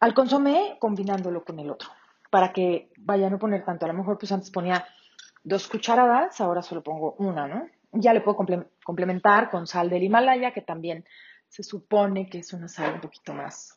al 0.00 0.14
consomé 0.14 0.76
combinándolo 0.78 1.44
con 1.44 1.58
el 1.58 1.70
otro 1.70 1.88
para 2.30 2.52
que 2.52 2.92
vaya 2.98 3.26
a 3.26 3.30
no 3.30 3.38
poner 3.38 3.64
tanto, 3.64 3.84
a 3.84 3.88
lo 3.88 3.94
mejor 3.94 4.16
pues 4.18 4.32
antes 4.32 4.50
ponía 4.50 4.86
dos 5.42 5.68
cucharadas, 5.68 6.40
ahora 6.40 6.62
solo 6.62 6.82
pongo 6.82 7.14
una, 7.18 7.48
¿no? 7.48 7.66
Ya 7.92 8.12
le 8.12 8.20
puedo 8.20 8.38
complementar 8.84 9.50
con 9.50 9.66
sal 9.66 9.90
del 9.90 10.04
Himalaya, 10.04 10.52
que 10.52 10.60
también 10.60 11.04
se 11.48 11.64
supone 11.64 12.28
que 12.28 12.38
es 12.38 12.52
una 12.52 12.68
sal 12.68 12.94
un 12.94 13.00
poquito 13.00 13.34
más, 13.34 13.74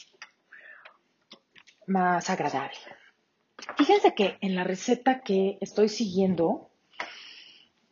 más 1.88 2.30
agradable. 2.30 2.78
Fíjense 3.78 4.14
que 4.14 4.38
en 4.42 4.56
la 4.56 4.64
receta 4.64 5.22
que 5.22 5.58
estoy 5.62 5.90
siguiendo, 5.90 6.70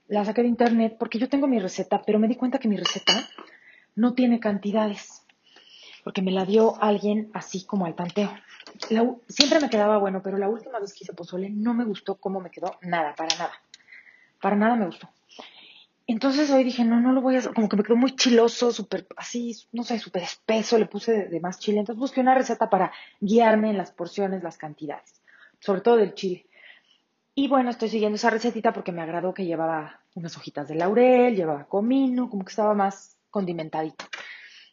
la 0.07 0.25
saqué 0.25 0.41
de 0.41 0.47
internet 0.47 0.95
porque 0.99 1.19
yo 1.19 1.29
tengo 1.29 1.47
mi 1.47 1.59
receta, 1.59 2.01
pero 2.05 2.19
me 2.19 2.27
di 2.27 2.35
cuenta 2.35 2.59
que 2.59 2.67
mi 2.67 2.77
receta 2.77 3.13
no 3.95 4.13
tiene 4.13 4.39
cantidades, 4.39 5.25
porque 6.03 6.21
me 6.21 6.31
la 6.31 6.45
dio 6.45 6.81
alguien 6.81 7.29
así 7.33 7.65
como 7.65 7.85
al 7.85 7.95
tanteo 7.95 8.31
siempre 9.27 9.59
me 9.59 9.69
quedaba 9.69 9.97
bueno, 9.97 10.21
pero 10.23 10.37
la 10.37 10.49
última 10.49 10.79
vez 10.79 10.93
que 10.93 11.03
hice 11.03 11.13
pozole 11.13 11.49
no 11.49 11.73
me 11.73 11.85
gustó 11.85 12.15
cómo 12.15 12.39
me 12.39 12.51
quedó, 12.51 12.77
nada, 12.81 13.15
para 13.15 13.35
nada. 13.37 13.53
Para 14.41 14.55
nada 14.55 14.75
me 14.75 14.85
gustó. 14.85 15.09
Entonces 16.07 16.49
hoy 16.51 16.63
dije, 16.63 16.83
no, 16.83 16.99
no 16.99 17.13
lo 17.13 17.21
voy 17.21 17.35
a 17.35 17.39
hacer, 17.39 17.53
como 17.53 17.69
que 17.69 17.77
me 17.77 17.83
quedó 17.83 17.95
muy 17.95 18.15
chiloso, 18.15 18.71
súper, 18.71 19.07
así, 19.15 19.55
no 19.71 19.83
sé, 19.83 19.99
súper 19.99 20.23
espeso, 20.23 20.77
le 20.77 20.85
puse 20.85 21.27
de, 21.27 21.39
más 21.39 21.59
chile. 21.59 21.79
Entonces 21.79 21.99
busqué 21.99 22.21
una 22.21 22.35
receta 22.35 22.69
para 22.69 22.91
guiarme 23.19 23.69
en 23.69 23.77
las 23.77 23.91
porciones, 23.91 24.43
las 24.43 24.57
cantidades, 24.57 25.21
sobre 25.59 25.81
todo 25.81 25.97
del 25.97 26.13
chile. 26.13 26.45
Y 27.33 27.47
bueno, 27.47 27.69
estoy 27.69 27.89
siguiendo 27.89 28.15
esa 28.15 28.29
recetita 28.29 28.73
porque 28.73 28.91
me 28.91 29.01
agradó 29.01 29.33
que 29.33 29.45
llevaba 29.45 30.01
unas 30.15 30.35
hojitas 30.35 30.67
de 30.67 30.75
laurel, 30.75 31.35
llevaba 31.35 31.65
comino, 31.65 32.29
como 32.29 32.43
que 32.43 32.49
estaba 32.49 32.73
más 32.73 33.15
condimentadito. 33.29 34.05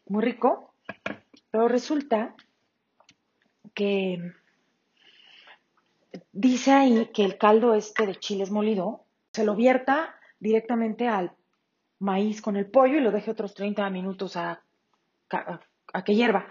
Muy 0.07 0.25
rico. 0.25 0.75
Pero 1.51 1.69
resulta 1.69 2.35
que 3.75 4.33
dice 6.33 6.73
ahí 6.73 7.11
que 7.15 7.25
el 7.25 7.39
caldo 7.39 7.75
este 7.75 8.07
de 8.07 8.17
chiles 8.17 8.51
molido 8.51 9.05
se 9.33 9.45
lo 9.45 9.55
vierta 9.55 10.18
directamente 10.41 11.09
al 11.09 11.33
maíz 11.99 12.41
con 12.41 12.57
el 12.57 12.71
pollo 12.71 12.99
y 12.99 13.01
lo 13.01 13.11
deje 13.11 13.31
otros 13.31 13.55
30 13.55 13.89
minutos 13.91 14.37
a, 14.37 14.63
a, 15.31 16.05
que 16.05 16.15
hierva. 16.15 16.47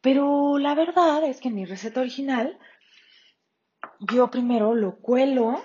Pero 0.00 0.58
la 0.58 0.74
verdad 0.74 1.24
es 1.24 1.40
que 1.40 1.48
en 1.48 1.54
mi 1.54 1.64
receta 1.64 2.00
original 2.00 2.58
yo 4.00 4.30
primero 4.30 4.74
lo 4.74 4.96
cuelo 4.96 5.60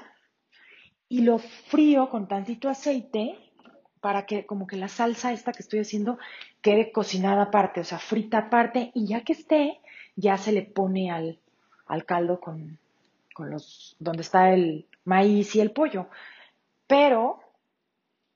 y 1.07 1.21
lo 1.21 1.37
frío 1.37 2.09
con 2.09 2.27
tantito 2.27 2.69
aceite 2.69 3.37
para 4.01 4.25
que 4.25 4.45
como 4.45 4.67
que 4.67 4.75
la 4.75 4.87
salsa 4.87 5.31
esta 5.31 5.53
que 5.53 5.61
estoy 5.61 5.79
haciendo 5.79 6.17
quede 6.61 6.91
cocinada 6.91 7.43
aparte, 7.43 7.81
o 7.81 7.83
sea, 7.83 7.99
frita 7.99 8.37
aparte 8.39 8.91
y 8.93 9.07
ya 9.07 9.21
que 9.21 9.33
esté, 9.33 9.79
ya 10.15 10.37
se 10.37 10.51
le 10.51 10.63
pone 10.63 11.11
al, 11.11 11.39
caldo 12.05 12.39
con, 12.39 12.79
los, 13.37 13.95
donde 13.99 14.23
está 14.23 14.53
el 14.53 14.87
maíz 15.05 15.55
y 15.55 15.61
el 15.61 15.71
pollo. 15.71 16.07
Pero, 16.87 17.39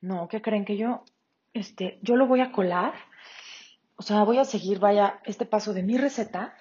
no, 0.00 0.28
¿qué 0.28 0.40
creen 0.42 0.64
que 0.64 0.76
yo, 0.76 1.04
este, 1.52 1.98
yo 2.02 2.16
lo 2.16 2.26
voy 2.26 2.40
a 2.40 2.52
colar? 2.52 2.94
O 3.96 4.02
sea, 4.02 4.22
voy 4.24 4.38
a 4.38 4.44
seguir, 4.44 4.78
vaya, 4.78 5.20
este 5.24 5.44
paso 5.44 5.72
de 5.72 5.82
mi 5.82 5.98
receta, 5.98 6.56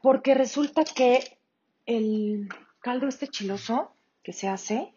porque 0.00 0.34
resulta 0.34 0.84
que 0.84 1.38
el 1.86 2.48
caldo 2.80 3.08
este 3.08 3.28
chiloso 3.28 3.92
que 4.22 4.32
se 4.32 4.48
hace 4.48 4.92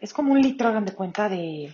es 0.00 0.12
como 0.12 0.32
un 0.32 0.40
litro, 0.40 0.68
hagan 0.68 0.84
de 0.84 0.94
cuenta, 0.94 1.28
de, 1.28 1.72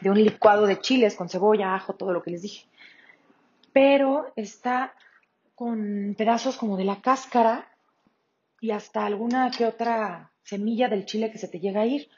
de 0.00 0.10
un 0.10 0.22
licuado 0.22 0.66
de 0.66 0.80
chiles 0.80 1.14
con 1.14 1.28
cebolla, 1.28 1.74
ajo, 1.74 1.94
todo 1.94 2.12
lo 2.12 2.22
que 2.22 2.32
les 2.32 2.42
dije. 2.42 2.66
Pero 3.72 4.32
está 4.34 4.94
con 5.54 6.14
pedazos 6.18 6.56
como 6.56 6.76
de 6.76 6.84
la 6.84 7.00
cáscara 7.00 7.68
y 8.60 8.72
hasta 8.72 9.06
alguna 9.06 9.50
que 9.50 9.64
otra 9.64 10.29
semilla 10.50 10.88
del 10.88 11.06
chile 11.06 11.30
que 11.30 11.38
se 11.38 11.48
te 11.48 11.60
llega 11.60 11.82
a 11.82 11.86
ir, 11.86 12.08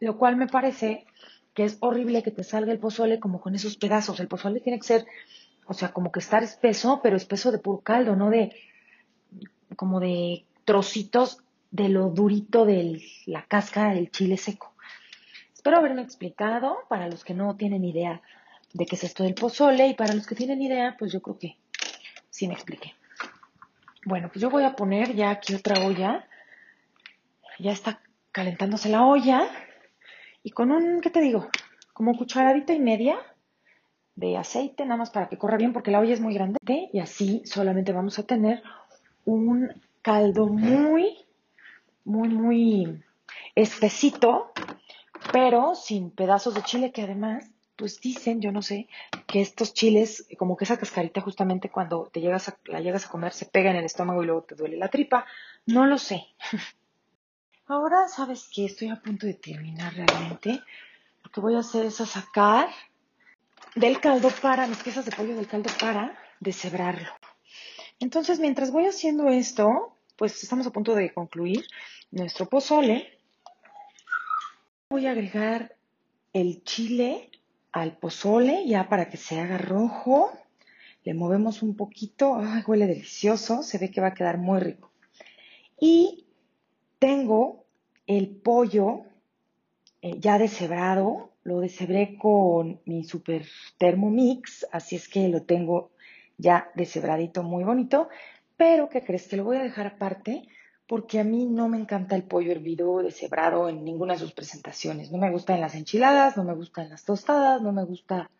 lo 0.00 0.16
cual 0.16 0.36
me 0.36 0.46
parece 0.46 1.06
que 1.54 1.64
es 1.64 1.78
horrible 1.80 2.22
que 2.22 2.30
te 2.30 2.44
salga 2.44 2.72
el 2.72 2.78
pozole 2.78 3.18
como 3.18 3.40
con 3.40 3.54
esos 3.54 3.76
pedazos. 3.76 4.20
El 4.20 4.28
pozole 4.28 4.60
tiene 4.60 4.78
que 4.78 4.86
ser, 4.86 5.06
o 5.66 5.74
sea, 5.74 5.92
como 5.92 6.12
que 6.12 6.20
estar 6.20 6.42
espeso, 6.42 7.00
pero 7.02 7.16
espeso 7.16 7.50
de 7.50 7.58
puro 7.58 7.80
caldo, 7.80 8.14
no 8.14 8.30
de 8.30 8.54
como 9.74 9.98
de 10.00 10.44
trocitos 10.64 11.38
de 11.70 11.88
lo 11.88 12.10
durito 12.10 12.64
de 12.64 13.02
la 13.26 13.42
cáscara 13.46 13.94
del 13.94 14.10
chile 14.10 14.36
seco. 14.36 14.74
Espero 15.52 15.78
haberme 15.78 16.02
explicado 16.02 16.76
para 16.88 17.08
los 17.08 17.24
que 17.24 17.34
no 17.34 17.56
tienen 17.56 17.84
idea 17.84 18.22
de 18.72 18.86
qué 18.86 18.94
es 18.94 19.04
esto 19.04 19.24
del 19.24 19.34
pozole 19.34 19.88
y 19.88 19.94
para 19.94 20.14
los 20.14 20.26
que 20.26 20.34
tienen 20.34 20.62
idea, 20.62 20.94
pues 20.98 21.12
yo 21.12 21.20
creo 21.20 21.38
que 21.38 21.56
sí 22.30 22.46
me 22.46 22.54
expliqué. 22.54 22.94
Bueno, 24.04 24.28
pues 24.28 24.40
yo 24.40 24.50
voy 24.50 24.62
a 24.62 24.76
poner 24.76 25.16
ya 25.16 25.30
aquí 25.30 25.54
otra 25.54 25.84
olla. 25.84 26.28
Ya 27.58 27.72
está 27.72 28.00
calentándose 28.32 28.88
la 28.88 29.04
olla. 29.04 29.48
Y 30.42 30.50
con 30.50 30.70
un, 30.70 31.00
¿qué 31.00 31.10
te 31.10 31.20
digo? 31.20 31.48
Como 31.92 32.16
cucharadita 32.16 32.72
y 32.72 32.80
media 32.80 33.18
de 34.14 34.36
aceite, 34.36 34.84
nada 34.84 34.96
más 34.96 35.10
para 35.10 35.28
que 35.28 35.38
corra 35.38 35.56
bien, 35.56 35.72
porque 35.72 35.90
la 35.90 36.00
olla 36.00 36.14
es 36.14 36.20
muy 36.20 36.34
grande. 36.34 36.58
Y 36.92 37.00
así 37.00 37.42
solamente 37.44 37.92
vamos 37.92 38.18
a 38.18 38.26
tener 38.26 38.62
un 39.24 39.70
caldo 40.02 40.46
muy 40.46 41.26
muy, 42.06 42.28
muy 42.28 43.02
espesito, 43.54 44.52
pero 45.32 45.74
sin 45.74 46.10
pedazos 46.10 46.54
de 46.54 46.62
chile 46.62 46.92
que 46.92 47.02
además, 47.02 47.50
pues 47.74 48.00
dicen, 48.00 48.40
yo 48.40 48.52
no 48.52 48.62
sé, 48.62 48.88
que 49.26 49.40
estos 49.40 49.74
chiles, 49.74 50.26
como 50.38 50.56
que 50.56 50.64
esa 50.64 50.78
cascarita 50.78 51.20
justamente 51.20 51.68
cuando 51.68 52.08
te 52.10 52.20
llegas 52.20 52.48
a, 52.48 52.56
la 52.66 52.80
llegas 52.80 53.06
a 53.06 53.10
comer 53.10 53.32
se 53.32 53.46
pega 53.46 53.70
en 53.70 53.76
el 53.76 53.84
estómago 53.84 54.22
y 54.22 54.26
luego 54.26 54.42
te 54.42 54.54
duele 54.54 54.76
la 54.76 54.88
tripa. 54.88 55.26
No 55.66 55.84
lo 55.84 55.98
sé. 55.98 56.26
Ahora, 57.68 58.06
¿sabes 58.06 58.48
que 58.54 58.64
Estoy 58.64 58.90
a 58.90 59.02
punto 59.02 59.26
de 59.26 59.34
terminar 59.34 59.92
realmente. 59.92 60.62
Lo 61.24 61.30
que 61.32 61.40
voy 61.40 61.56
a 61.56 61.58
hacer 61.58 61.86
es 61.86 61.96
sacar 61.96 62.68
del 63.74 63.98
caldo 63.98 64.30
para, 64.40 64.68
mis 64.68 64.78
piezas 64.78 65.04
de 65.04 65.10
pollo 65.10 65.34
del 65.34 65.48
caldo 65.48 65.68
para 65.80 66.16
deshebrarlo. 66.38 67.08
Entonces, 67.98 68.38
mientras 68.38 68.70
voy 68.70 68.86
haciendo 68.86 69.28
esto, 69.28 69.96
pues 70.14 70.40
estamos 70.44 70.64
a 70.68 70.70
punto 70.70 70.94
de 70.94 71.12
concluir 71.12 71.66
nuestro 72.12 72.48
pozole. 72.48 73.18
Voy 74.90 75.06
a 75.06 75.10
agregar 75.10 75.74
el 76.32 76.62
chile 76.62 77.30
al 77.72 77.96
pozole 77.96 78.64
ya 78.68 78.88
para 78.88 79.08
que 79.10 79.16
se 79.16 79.40
haga 79.40 79.58
rojo. 79.58 80.30
Le 81.02 81.14
movemos 81.14 81.62
un 81.62 81.74
poquito. 81.74 82.36
Ay, 82.36 82.62
huele 82.64 82.86
delicioso. 82.86 83.64
Se 83.64 83.78
ve 83.78 83.90
que 83.90 84.00
va 84.00 84.08
a 84.08 84.14
quedar 84.14 84.38
muy 84.38 84.60
rico. 84.60 84.92
Y 85.80 86.25
tengo 87.06 87.64
el 88.08 88.30
pollo 88.30 89.04
eh, 90.02 90.18
ya 90.18 90.40
deshebrado. 90.40 91.30
Lo 91.44 91.60
deshebré 91.60 92.18
con 92.18 92.80
mi 92.84 93.04
super 93.04 93.46
Thermomix. 93.78 94.66
Así 94.72 94.96
es 94.96 95.06
que 95.08 95.28
lo 95.28 95.42
tengo 95.42 95.92
ya 96.36 96.68
deshebradito 96.74 97.44
muy 97.44 97.62
bonito. 97.62 98.08
Pero, 98.56 98.88
¿qué 98.88 99.04
crees? 99.04 99.28
Que 99.28 99.36
lo 99.36 99.44
voy 99.44 99.58
a 99.58 99.62
dejar 99.62 99.86
aparte 99.86 100.48
porque 100.88 101.20
a 101.20 101.24
mí 101.24 101.46
no 101.46 101.68
me 101.68 101.78
encanta 101.78 102.16
el 102.16 102.24
pollo 102.24 102.50
hervido 102.50 102.98
deshebrado 102.98 103.68
en 103.68 103.84
ninguna 103.84 104.14
de 104.14 104.18
sus 104.18 104.32
presentaciones. 104.32 105.12
No 105.12 105.18
me 105.18 105.30
gusta 105.30 105.54
en 105.54 105.60
las 105.60 105.76
enchiladas, 105.76 106.36
no 106.36 106.42
me 106.42 106.54
gusta 106.56 106.82
en 106.82 106.90
las 106.90 107.04
tostadas, 107.04 107.62
no 107.62 107.70
me 107.70 107.84
gusta 107.84 108.32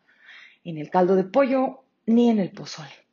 en 0.64 0.78
el 0.78 0.90
caldo 0.90 1.14
de 1.14 1.22
pollo 1.22 1.84
ni 2.06 2.30
en 2.30 2.40
el 2.40 2.50
pozole. 2.50 3.05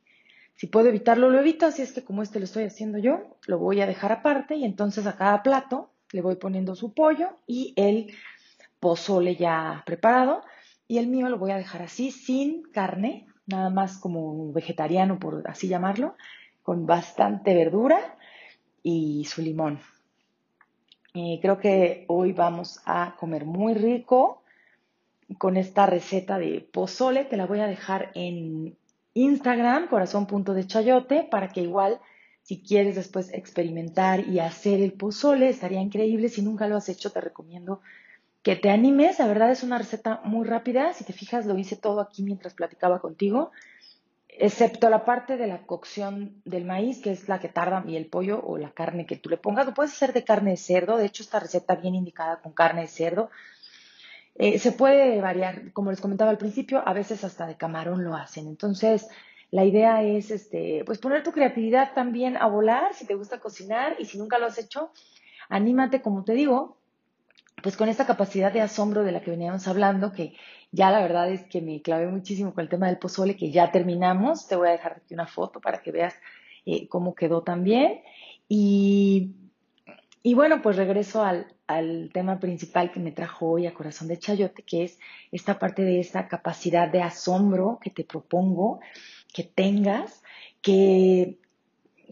Si 0.54 0.68
puedo 0.68 0.88
evitarlo, 0.88 1.30
lo 1.30 1.40
evito, 1.40 1.66
así 1.66 1.82
es 1.82 1.92
que 1.92 2.04
como 2.04 2.22
este 2.22 2.38
lo 2.38 2.44
estoy 2.44 2.64
haciendo 2.64 2.98
yo, 2.98 3.36
lo 3.46 3.58
voy 3.58 3.80
a 3.80 3.86
dejar 3.86 4.12
aparte 4.12 4.54
y 4.54 4.64
entonces 4.64 5.06
a 5.06 5.16
cada 5.16 5.42
plato 5.42 5.90
le 6.12 6.22
voy 6.22 6.36
poniendo 6.36 6.76
su 6.76 6.94
pollo 6.94 7.30
y 7.46 7.72
el 7.76 8.12
pozole 8.78 9.34
ya 9.34 9.82
preparado 9.84 10.42
y 10.86 10.98
el 10.98 11.08
mío 11.08 11.28
lo 11.28 11.38
voy 11.38 11.50
a 11.50 11.56
dejar 11.56 11.82
así 11.82 12.10
sin 12.10 12.62
carne, 12.70 13.26
nada 13.46 13.70
más 13.70 13.98
como 13.98 14.52
vegetariano 14.52 15.18
por 15.18 15.42
así 15.48 15.66
llamarlo, 15.66 16.14
con 16.62 16.86
bastante 16.86 17.54
verdura 17.54 18.16
y 18.82 19.24
su 19.24 19.42
limón. 19.42 19.80
Y 21.14 21.40
creo 21.40 21.58
que 21.58 22.04
hoy 22.08 22.32
vamos 22.32 22.80
a 22.84 23.16
comer 23.18 23.44
muy 23.44 23.74
rico 23.74 24.42
con 25.38 25.56
esta 25.56 25.86
receta 25.86 26.38
de 26.38 26.60
pozole. 26.60 27.24
Te 27.24 27.36
la 27.36 27.46
voy 27.46 27.60
a 27.60 27.66
dejar 27.66 28.10
en 28.14 28.76
Instagram, 29.14 29.88
corazón.dechayote, 29.88 31.26
para 31.30 31.48
que 31.48 31.62
igual, 31.62 32.00
si 32.42 32.62
quieres 32.62 32.96
después 32.96 33.32
experimentar 33.32 34.28
y 34.28 34.40
hacer 34.40 34.80
el 34.80 34.92
pozole, 34.92 35.48
estaría 35.48 35.80
increíble. 35.80 36.28
Si 36.28 36.42
nunca 36.42 36.68
lo 36.68 36.76
has 36.76 36.88
hecho, 36.88 37.10
te 37.10 37.20
recomiendo 37.20 37.80
que 38.42 38.56
te 38.56 38.70
animes. 38.70 39.18
La 39.18 39.26
verdad 39.26 39.50
es 39.50 39.62
una 39.62 39.78
receta 39.78 40.20
muy 40.24 40.46
rápida. 40.46 40.92
Si 40.92 41.04
te 41.04 41.12
fijas, 41.12 41.46
lo 41.46 41.56
hice 41.58 41.76
todo 41.76 42.00
aquí 42.00 42.22
mientras 42.22 42.54
platicaba 42.54 43.00
contigo 43.00 43.50
excepto 44.38 44.90
la 44.90 45.04
parte 45.04 45.36
de 45.36 45.46
la 45.46 45.66
cocción 45.66 46.42
del 46.44 46.64
maíz, 46.64 47.00
que 47.00 47.12
es 47.12 47.28
la 47.28 47.38
que 47.38 47.48
tarda, 47.48 47.84
y 47.86 47.96
el 47.96 48.06
pollo 48.06 48.40
o 48.44 48.58
la 48.58 48.72
carne 48.72 49.06
que 49.06 49.16
tú 49.16 49.28
le 49.28 49.36
pongas. 49.36 49.66
Lo 49.66 49.74
puedes 49.74 49.92
hacer 49.92 50.12
de 50.12 50.24
carne 50.24 50.50
de 50.50 50.56
cerdo, 50.56 50.96
de 50.96 51.06
hecho 51.06 51.22
esta 51.22 51.40
receta 51.40 51.76
viene 51.76 51.98
indicada 51.98 52.40
con 52.40 52.52
carne 52.52 52.82
de 52.82 52.88
cerdo. 52.88 53.30
Eh, 54.36 54.58
se 54.58 54.72
puede 54.72 55.20
variar, 55.20 55.72
como 55.72 55.90
les 55.90 56.00
comentaba 56.00 56.30
al 56.30 56.38
principio, 56.38 56.82
a 56.86 56.92
veces 56.92 57.22
hasta 57.24 57.46
de 57.46 57.56
camarón 57.56 58.04
lo 58.04 58.14
hacen. 58.16 58.48
Entonces, 58.48 59.08
la 59.50 59.64
idea 59.64 60.02
es 60.02 60.30
este, 60.30 60.82
pues 60.84 60.98
poner 60.98 61.22
tu 61.22 61.32
creatividad 61.32 61.92
también 61.94 62.36
a 62.36 62.46
volar 62.46 62.94
si 62.94 63.06
te 63.06 63.14
gusta 63.14 63.38
cocinar 63.38 63.96
y 63.98 64.06
si 64.06 64.18
nunca 64.18 64.38
lo 64.38 64.46
has 64.46 64.58
hecho, 64.58 64.90
anímate, 65.48 66.02
como 66.02 66.24
te 66.24 66.32
digo, 66.32 66.78
pues 67.62 67.76
con 67.76 67.88
esta 67.88 68.06
capacidad 68.06 68.52
de 68.52 68.60
asombro 68.60 69.04
de 69.04 69.12
la 69.12 69.22
que 69.22 69.30
veníamos 69.30 69.68
hablando, 69.68 70.12
que 70.12 70.34
ya 70.72 70.90
la 70.90 71.00
verdad 71.00 71.30
es 71.30 71.44
que 71.44 71.62
me 71.62 71.82
clavé 71.82 72.08
muchísimo 72.08 72.52
con 72.52 72.62
el 72.62 72.68
tema 72.68 72.88
del 72.88 72.98
pozole, 72.98 73.36
que 73.36 73.52
ya 73.52 73.70
terminamos. 73.70 74.48
Te 74.48 74.56
voy 74.56 74.68
a 74.68 74.72
dejar 74.72 74.94
aquí 74.96 75.14
una 75.14 75.28
foto 75.28 75.60
para 75.60 75.80
que 75.80 75.92
veas 75.92 76.14
eh, 76.66 76.88
cómo 76.88 77.14
quedó 77.14 77.42
también. 77.42 78.00
Y, 78.48 79.36
y 80.22 80.34
bueno, 80.34 80.62
pues 80.62 80.76
regreso 80.76 81.22
al, 81.22 81.53
al, 81.66 82.10
tema 82.12 82.38
principal 82.40 82.92
que 82.92 83.00
me 83.00 83.12
trajo 83.12 83.50
hoy 83.50 83.66
a 83.66 83.74
Corazón 83.74 84.08
de 84.08 84.18
Chayote, 84.18 84.62
que 84.62 84.84
es 84.84 84.98
esta 85.32 85.58
parte 85.58 85.82
de 85.82 86.00
esta 86.00 86.28
capacidad 86.28 86.88
de 86.88 87.02
asombro 87.02 87.78
que 87.80 87.90
te 87.90 88.04
propongo 88.04 88.80
que 89.32 89.42
tengas, 89.44 90.22
que 90.62 91.38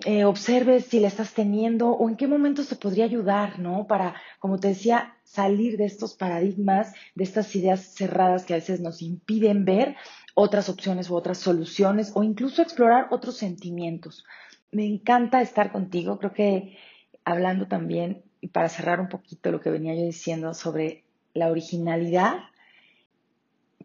eh, 0.05 0.25
observes 0.25 0.87
si 0.87 1.01
la 1.01 1.09
estás 1.09 1.35
teniendo 1.35 1.91
o 1.91 2.09
en 2.09 2.17
qué 2.17 2.27
momentos 2.27 2.69
te 2.69 2.77
podría 2.77 3.05
ayudar, 3.05 3.59
¿no? 3.59 3.87
Para, 3.87 4.15
como 4.39 4.59
te 4.59 4.69
decía, 4.69 5.17
salir 5.23 5.77
de 5.77 5.85
estos 5.85 6.15
paradigmas, 6.15 6.95
de 7.15 7.25
estas 7.25 7.55
ideas 7.55 7.95
cerradas 7.95 8.45
que 8.45 8.55
a 8.55 8.57
veces 8.57 8.81
nos 8.81 9.03
impiden 9.03 9.65
ver 9.65 9.97
otras 10.35 10.69
opciones 10.69 11.11
u 11.11 11.15
otras 11.15 11.39
soluciones 11.39 12.13
o 12.15 12.23
incluso 12.23 12.63
explorar 12.63 13.09
otros 13.11 13.37
sentimientos. 13.37 14.25
Me 14.71 14.87
encanta 14.87 15.43
estar 15.43 15.71
contigo, 15.71 16.19
creo 16.19 16.33
que 16.33 16.79
hablando 17.25 17.69
también, 17.69 18.23
y 18.43 18.49
para 18.49 18.69
cerrar 18.69 19.01
un 19.01 19.09
poquito 19.09 19.51
lo 19.51 19.61
que 19.61 19.71
venía 19.71 19.95
yo 19.95 20.03
diciendo 20.03 20.53
sobre 20.53 21.05
la 21.33 21.49
originalidad, 21.49 22.41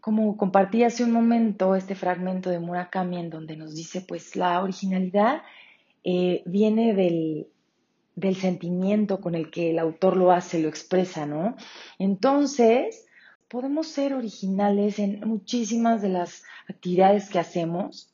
como 0.00 0.36
compartí 0.36 0.82
hace 0.82 1.04
un 1.04 1.12
momento 1.12 1.74
este 1.74 1.94
fragmento 1.94 2.50
de 2.50 2.58
Murakami 2.58 3.18
en 3.18 3.30
donde 3.30 3.56
nos 3.56 3.74
dice, 3.74 4.00
pues 4.00 4.36
la 4.36 4.62
originalidad 4.62 5.42
eh, 6.04 6.42
viene 6.44 6.92
del, 6.92 7.46
del 8.16 8.36
sentimiento 8.36 9.20
con 9.20 9.36
el 9.36 9.50
que 9.50 9.70
el 9.70 9.78
autor 9.78 10.16
lo 10.16 10.32
hace, 10.32 10.60
lo 10.60 10.68
expresa, 10.68 11.24
¿no? 11.24 11.56
Entonces, 12.00 13.06
podemos 13.48 13.86
ser 13.86 14.12
originales 14.12 14.98
en 14.98 15.20
muchísimas 15.20 16.02
de 16.02 16.08
las 16.10 16.42
actividades 16.68 17.30
que 17.30 17.38
hacemos. 17.38 18.12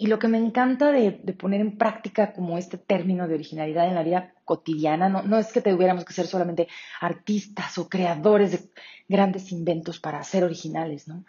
Y 0.00 0.06
lo 0.06 0.18
que 0.18 0.28
me 0.28 0.38
encanta 0.38 0.90
de, 0.92 1.12
poner 1.38 1.60
en 1.60 1.76
práctica 1.76 2.32
como 2.32 2.56
este 2.56 2.78
término 2.78 3.28
de 3.28 3.34
originalidad 3.34 3.86
en 3.86 3.94
la 3.94 4.02
vida 4.02 4.32
cotidiana, 4.46 5.10
no, 5.10 5.22
no 5.24 5.38
es 5.38 5.52
que 5.52 5.60
tuviéramos 5.60 6.06
que 6.06 6.14
ser 6.14 6.26
solamente 6.26 6.68
artistas 7.02 7.76
o 7.76 7.86
creadores 7.86 8.52
de 8.52 8.70
grandes 9.10 9.52
inventos 9.52 10.00
para 10.00 10.24
ser 10.24 10.42
originales, 10.42 11.06
¿no? 11.06 11.26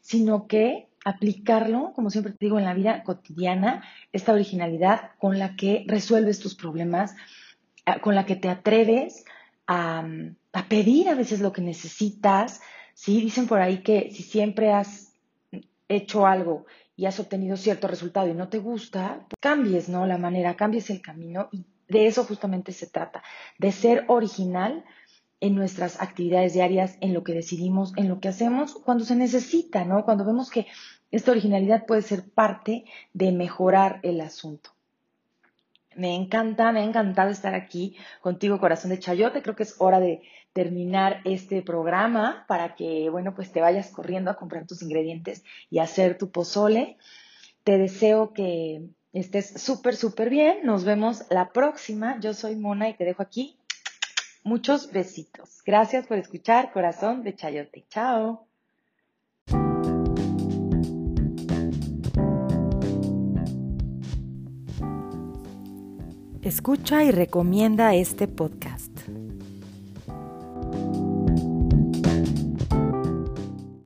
Sino 0.00 0.46
que 0.46 0.88
aplicarlo, 1.04 1.92
como 1.94 2.08
siempre 2.08 2.32
te 2.32 2.46
digo, 2.46 2.58
en 2.58 2.64
la 2.64 2.72
vida 2.72 3.02
cotidiana, 3.02 3.84
esta 4.12 4.32
originalidad 4.32 5.10
con 5.18 5.38
la 5.38 5.54
que 5.54 5.84
resuelves 5.86 6.40
tus 6.40 6.54
problemas, 6.54 7.14
con 8.00 8.14
la 8.14 8.24
que 8.24 8.36
te 8.36 8.48
atreves 8.48 9.26
a, 9.66 10.06
pedir 10.70 11.10
a 11.10 11.14
veces 11.14 11.40
lo 11.40 11.52
que 11.52 11.60
necesitas. 11.60 12.62
Sí, 12.94 13.20
dicen 13.20 13.46
por 13.46 13.60
ahí 13.60 13.82
que 13.82 14.10
si 14.10 14.22
siempre 14.22 14.72
has 14.72 15.12
hecho 15.86 16.26
algo 16.26 16.64
y 16.96 17.06
has 17.06 17.20
obtenido 17.20 17.56
cierto 17.56 17.88
resultado 17.88 18.26
y 18.28 18.34
no 18.34 18.48
te 18.48 18.58
gusta, 18.58 19.26
pues 19.28 19.38
cambies, 19.40 19.88
¿no? 19.88 20.06
La 20.06 20.18
manera, 20.18 20.56
cambies 20.56 20.90
el 20.90 21.02
camino 21.02 21.48
y 21.52 21.66
de 21.88 22.06
eso 22.06 22.24
justamente 22.24 22.72
se 22.72 22.86
trata, 22.86 23.22
de 23.58 23.70
ser 23.70 24.04
original 24.08 24.84
en 25.40 25.54
nuestras 25.54 26.00
actividades 26.00 26.54
diarias, 26.54 26.96
en 27.00 27.12
lo 27.12 27.22
que 27.22 27.34
decidimos, 27.34 27.92
en 27.96 28.08
lo 28.08 28.20
que 28.20 28.28
hacemos, 28.28 28.74
cuando 28.74 29.04
se 29.04 29.14
necesita, 29.14 29.84
¿no? 29.84 30.04
Cuando 30.04 30.24
vemos 30.24 30.50
que 30.50 30.66
esta 31.10 31.30
originalidad 31.30 31.86
puede 31.86 32.02
ser 32.02 32.28
parte 32.30 32.84
de 33.12 33.32
mejorar 33.32 34.00
el 34.02 34.20
asunto. 34.20 34.70
Me 35.94 36.14
encanta, 36.14 36.72
me 36.72 36.80
ha 36.80 36.84
encantado 36.84 37.30
estar 37.30 37.54
aquí 37.54 37.96
contigo, 38.20 38.60
corazón 38.60 38.90
de 38.90 38.98
chayote. 38.98 39.42
Creo 39.42 39.56
que 39.56 39.62
es 39.62 39.76
hora 39.78 39.98
de 39.98 40.22
terminar 40.56 41.20
este 41.24 41.60
programa 41.60 42.46
para 42.48 42.74
que, 42.76 43.10
bueno, 43.10 43.34
pues 43.34 43.52
te 43.52 43.60
vayas 43.60 43.90
corriendo 43.90 44.30
a 44.30 44.38
comprar 44.38 44.66
tus 44.66 44.80
ingredientes 44.80 45.44
y 45.68 45.80
hacer 45.80 46.16
tu 46.16 46.30
pozole. 46.30 46.96
Te 47.62 47.76
deseo 47.76 48.32
que 48.32 48.80
estés 49.12 49.60
súper, 49.60 49.96
súper 49.96 50.30
bien. 50.30 50.60
Nos 50.64 50.84
vemos 50.84 51.24
la 51.28 51.52
próxima. 51.52 52.18
Yo 52.20 52.32
soy 52.32 52.56
Mona 52.56 52.88
y 52.88 52.94
te 52.94 53.04
dejo 53.04 53.22
aquí 53.22 53.58
muchos 54.44 54.90
besitos. 54.92 55.62
Gracias 55.62 56.06
por 56.06 56.16
escuchar, 56.16 56.72
corazón 56.72 57.22
de 57.22 57.34
chayote. 57.34 57.84
Chao. 57.90 58.46
Escucha 66.40 67.04
y 67.04 67.10
recomienda 67.10 67.94
este 67.94 68.26
podcast. 68.26 68.75